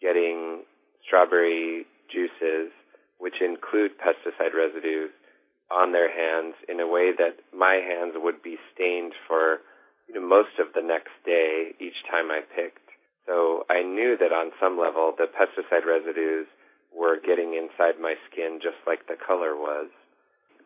getting 0.00 0.62
strawberry 1.06 1.86
juices, 2.10 2.70
which 3.18 3.40
include 3.40 3.98
pesticide 3.98 4.54
residues, 4.54 5.10
on 5.70 5.92
their 5.92 6.12
hands 6.12 6.54
in 6.68 6.80
a 6.80 6.86
way 6.86 7.10
that 7.16 7.40
my 7.56 7.80
hands 7.80 8.12
would 8.16 8.42
be 8.42 8.58
stained 8.74 9.12
for 9.26 9.64
you 10.12 10.20
know, 10.20 10.26
most 10.26 10.60
of 10.60 10.72
the 10.74 10.84
next 10.84 11.12
day 11.24 11.72
each 11.80 11.96
time 12.10 12.30
I 12.30 12.40
picked. 12.44 12.84
So 13.26 13.64
I 13.70 13.82
knew 13.82 14.16
that 14.20 14.32
on 14.32 14.52
some 14.60 14.78
level 14.78 15.14
the 15.16 15.26
pesticide 15.30 15.86
residues 15.88 16.46
were 16.92 17.16
getting 17.16 17.56
inside 17.56 17.96
my 18.00 18.14
skin 18.28 18.60
just 18.60 18.76
like 18.86 19.08
the 19.08 19.16
color 19.16 19.56
was. 19.56 19.88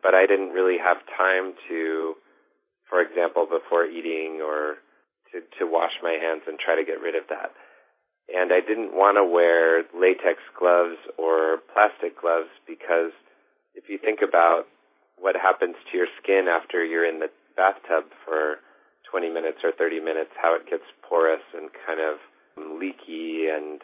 But 0.03 0.13
I 0.13 0.27
didn't 0.27 0.51
really 0.51 0.77
have 0.77 0.97
time 1.15 1.53
to, 1.69 2.15
for 2.89 3.01
example, 3.01 3.47
before 3.47 3.85
eating 3.85 4.41
or 4.43 4.83
to, 5.31 5.41
to 5.59 5.63
wash 5.65 5.95
my 6.03 6.17
hands 6.19 6.43
and 6.47 6.59
try 6.59 6.75
to 6.75 6.85
get 6.85 7.01
rid 7.01 7.15
of 7.15 7.23
that. 7.29 7.55
And 8.27 8.51
I 8.51 8.59
didn't 8.59 8.91
want 8.91 9.15
to 9.15 9.23
wear 9.23 9.87
latex 9.95 10.43
gloves 10.59 10.99
or 11.17 11.63
plastic 11.71 12.19
gloves 12.19 12.51
because 12.67 13.15
if 13.73 13.87
you 13.87 13.97
think 13.97 14.19
about 14.19 14.67
what 15.17 15.35
happens 15.35 15.75
to 15.89 15.97
your 15.97 16.11
skin 16.21 16.47
after 16.51 16.83
you're 16.83 17.07
in 17.07 17.19
the 17.19 17.31
bathtub 17.55 18.11
for 18.25 18.59
20 19.09 19.29
minutes 19.29 19.59
or 19.63 19.71
30 19.71 19.99
minutes, 19.99 20.31
how 20.41 20.55
it 20.55 20.69
gets 20.69 20.83
porous 21.07 21.43
and 21.55 21.69
kind 21.85 21.99
of 21.99 22.19
leaky 22.57 23.47
and 23.47 23.81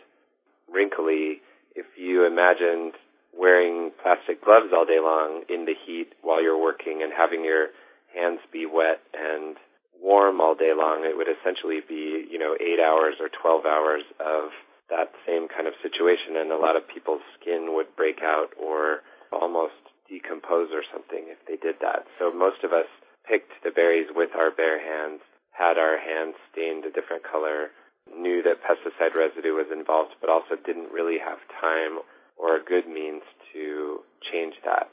wrinkly. 0.72 1.42
If 1.76 1.86
you 1.98 2.26
imagined 2.26 2.94
wearing 3.34 3.92
plastic 4.02 4.44
gloves 4.44 4.70
all 4.74 4.86
day 4.86 5.00
long 5.02 5.44
in 5.50 5.66
the 5.66 5.74
heat 5.74 6.14
while 6.22 6.42
you're 6.42 6.62
working 6.62 7.02
and 7.02 7.12
having 7.12 7.44
your 7.44 7.70
hands 8.14 8.40
be 8.52 8.66
wet 8.66 9.02
and 9.14 9.58
warm 10.02 10.42
all 10.42 10.54
day 10.54 10.74
long, 10.76 11.06
it 11.06 11.18
would 11.18 11.28
essentially 11.28 11.80
be, 11.88 12.28
you 12.30 12.38
know, 12.38 12.56
eight 12.60 12.80
hours 12.80 13.16
or 13.20 13.30
12 13.30 13.66
hours 13.66 14.04
of 14.20 14.52
that 14.90 15.10
same 15.26 15.48
kind 15.48 15.66
of 15.66 15.74
situation. 15.82 16.38
And 16.38 16.52
a 16.52 16.58
lot 16.58 16.76
of 16.76 16.86
people's 16.88 17.26
skin 17.40 17.74
would 17.74 17.96
break 17.96 18.22
out 18.22 18.54
or 18.60 19.02
almost 19.32 19.80
decompose 20.10 20.70
or 20.70 20.84
something 20.92 21.26
if 21.32 21.42
they 21.48 21.58
did 21.58 21.82
that. 21.82 22.06
So 22.20 22.32
most 22.32 22.64
of 22.64 22.74
us 22.74 22.86
picked 23.28 23.52
the 23.64 23.72
berries 23.72 24.08
with 24.14 24.32
our 24.36 24.52
bare 24.52 24.80
hands, 24.80 25.22
had 25.52 25.78
our 25.78 25.98
hands 25.98 26.36
stained 26.52 26.86
a 26.86 26.92
different 26.92 27.24
color, 27.24 27.72
knew 28.10 28.44
that 28.44 28.64
pesticide 28.64 29.16
residue 29.16 29.56
was 29.56 29.72
involved, 29.72 30.16
but 30.20 30.30
also 30.30 30.56
didn't 30.66 30.92
really 30.92 31.18
have 31.18 31.40
time 31.62 32.00
or 32.38 32.58
a 32.58 32.64
good 32.64 32.88
means 32.88 33.22
to 33.54 34.02
change 34.32 34.56
that. 34.66 34.90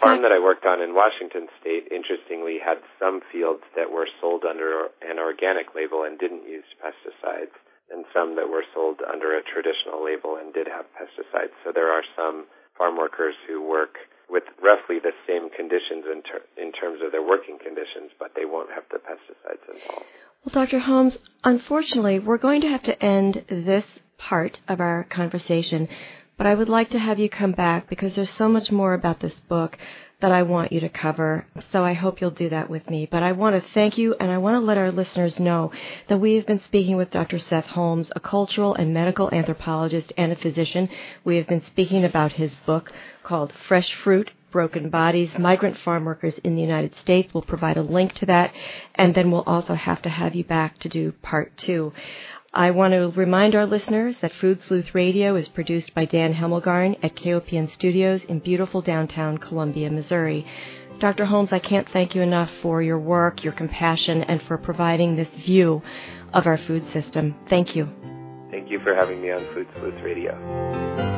Farm 0.00 0.22
that 0.22 0.34
I 0.34 0.42
worked 0.42 0.66
on 0.66 0.82
in 0.82 0.92
Washington 0.92 1.46
State, 1.60 1.86
interestingly, 1.94 2.58
had 2.58 2.82
some 2.98 3.22
fields 3.30 3.62
that 3.76 3.92
were 3.92 4.08
sold 4.20 4.42
under 4.44 4.90
an 5.00 5.22
organic 5.22 5.74
label 5.74 6.02
and 6.02 6.18
didn't 6.18 6.50
use 6.50 6.66
pesticides, 6.82 7.54
and 7.90 8.04
some 8.12 8.34
that 8.34 8.50
were 8.50 8.66
sold 8.74 9.00
under 9.06 9.38
a 9.38 9.42
traditional 9.46 10.02
label 10.02 10.34
and 10.34 10.52
did 10.52 10.66
have 10.66 10.90
pesticides. 10.98 11.54
So 11.62 11.70
there 11.70 11.92
are 11.92 12.02
some 12.18 12.46
farm 12.76 12.98
workers 12.98 13.36
who 13.46 13.62
work 13.62 13.94
with 14.28 14.44
roughly 14.62 14.98
the 15.02 15.12
same 15.26 15.50
conditions 15.50 16.04
in, 16.10 16.22
ter- 16.22 16.46
in 16.60 16.72
terms 16.72 17.00
of 17.04 17.12
their 17.12 17.22
working 17.22 17.58
conditions, 17.58 18.10
but 18.18 18.32
they 18.36 18.44
won't 18.44 18.70
have 18.70 18.84
the 18.90 18.98
pesticides 18.98 19.64
involved. 19.68 20.06
Well, 20.44 20.64
Dr. 20.64 20.78
Holmes, 20.78 21.18
unfortunately, 21.42 22.18
we're 22.18 22.38
going 22.38 22.60
to 22.62 22.68
have 22.68 22.82
to 22.84 23.02
end 23.02 23.44
this 23.48 23.84
part 24.18 24.60
of 24.68 24.80
our 24.80 25.04
conversation, 25.04 25.88
but 26.36 26.46
I 26.46 26.54
would 26.54 26.68
like 26.68 26.90
to 26.90 26.98
have 26.98 27.18
you 27.18 27.28
come 27.28 27.52
back 27.52 27.88
because 27.88 28.14
there's 28.14 28.34
so 28.34 28.48
much 28.48 28.70
more 28.70 28.94
about 28.94 29.20
this 29.20 29.34
book 29.48 29.78
that 30.20 30.32
I 30.32 30.42
want 30.42 30.72
you 30.72 30.80
to 30.80 30.88
cover. 30.88 31.46
So 31.72 31.84
I 31.84 31.92
hope 31.92 32.20
you'll 32.20 32.30
do 32.30 32.48
that 32.48 32.70
with 32.70 32.88
me. 32.88 33.06
But 33.10 33.22
I 33.22 33.32
want 33.32 33.62
to 33.62 33.72
thank 33.72 33.98
you 33.98 34.14
and 34.14 34.30
I 34.30 34.38
want 34.38 34.54
to 34.54 34.60
let 34.60 34.78
our 34.78 34.90
listeners 34.90 35.38
know 35.38 35.72
that 36.08 36.18
we 36.18 36.34
have 36.34 36.46
been 36.46 36.62
speaking 36.62 36.96
with 36.96 37.10
Dr. 37.10 37.38
Seth 37.38 37.66
Holmes, 37.66 38.10
a 38.14 38.20
cultural 38.20 38.74
and 38.74 38.94
medical 38.94 39.32
anthropologist 39.34 40.12
and 40.16 40.32
a 40.32 40.36
physician. 40.36 40.88
We 41.24 41.36
have 41.36 41.46
been 41.46 41.64
speaking 41.64 42.04
about 42.04 42.32
his 42.32 42.54
book 42.66 42.92
called 43.22 43.52
Fresh 43.66 43.94
Fruit 43.94 44.30
Broken 44.54 44.88
Bodies, 44.88 45.36
Migrant 45.36 45.76
Farm 45.78 46.04
Workers 46.04 46.38
in 46.44 46.54
the 46.54 46.62
United 46.62 46.94
States. 46.94 47.34
We'll 47.34 47.42
provide 47.42 47.76
a 47.76 47.82
link 47.82 48.12
to 48.14 48.26
that, 48.26 48.52
and 48.94 49.12
then 49.12 49.32
we'll 49.32 49.42
also 49.42 49.74
have 49.74 50.00
to 50.02 50.08
have 50.08 50.36
you 50.36 50.44
back 50.44 50.78
to 50.78 50.88
do 50.88 51.10
part 51.10 51.56
two. 51.56 51.92
I 52.56 52.70
want 52.70 52.92
to 52.92 53.10
remind 53.16 53.56
our 53.56 53.66
listeners 53.66 54.18
that 54.18 54.32
Food 54.32 54.62
Sleuth 54.62 54.94
Radio 54.94 55.34
is 55.34 55.48
produced 55.48 55.92
by 55.92 56.04
Dan 56.04 56.34
Hemmelgarn 56.34 56.96
at 57.02 57.16
KOPN 57.16 57.72
Studios 57.72 58.22
in 58.22 58.38
beautiful 58.38 58.80
downtown 58.80 59.38
Columbia, 59.38 59.90
Missouri. 59.90 60.46
Dr. 61.00 61.24
Holmes, 61.24 61.52
I 61.52 61.58
can't 61.58 61.88
thank 61.88 62.14
you 62.14 62.22
enough 62.22 62.52
for 62.62 62.80
your 62.80 63.00
work, 63.00 63.42
your 63.42 63.54
compassion, 63.54 64.22
and 64.22 64.40
for 64.42 64.56
providing 64.56 65.16
this 65.16 65.30
view 65.44 65.82
of 66.32 66.46
our 66.46 66.56
food 66.56 66.84
system. 66.92 67.34
Thank 67.48 67.74
you. 67.74 67.88
Thank 68.52 68.70
you 68.70 68.78
for 68.84 68.94
having 68.94 69.20
me 69.20 69.32
on 69.32 69.44
Food 69.52 69.66
Sleuth 69.80 70.00
Radio. 70.04 71.13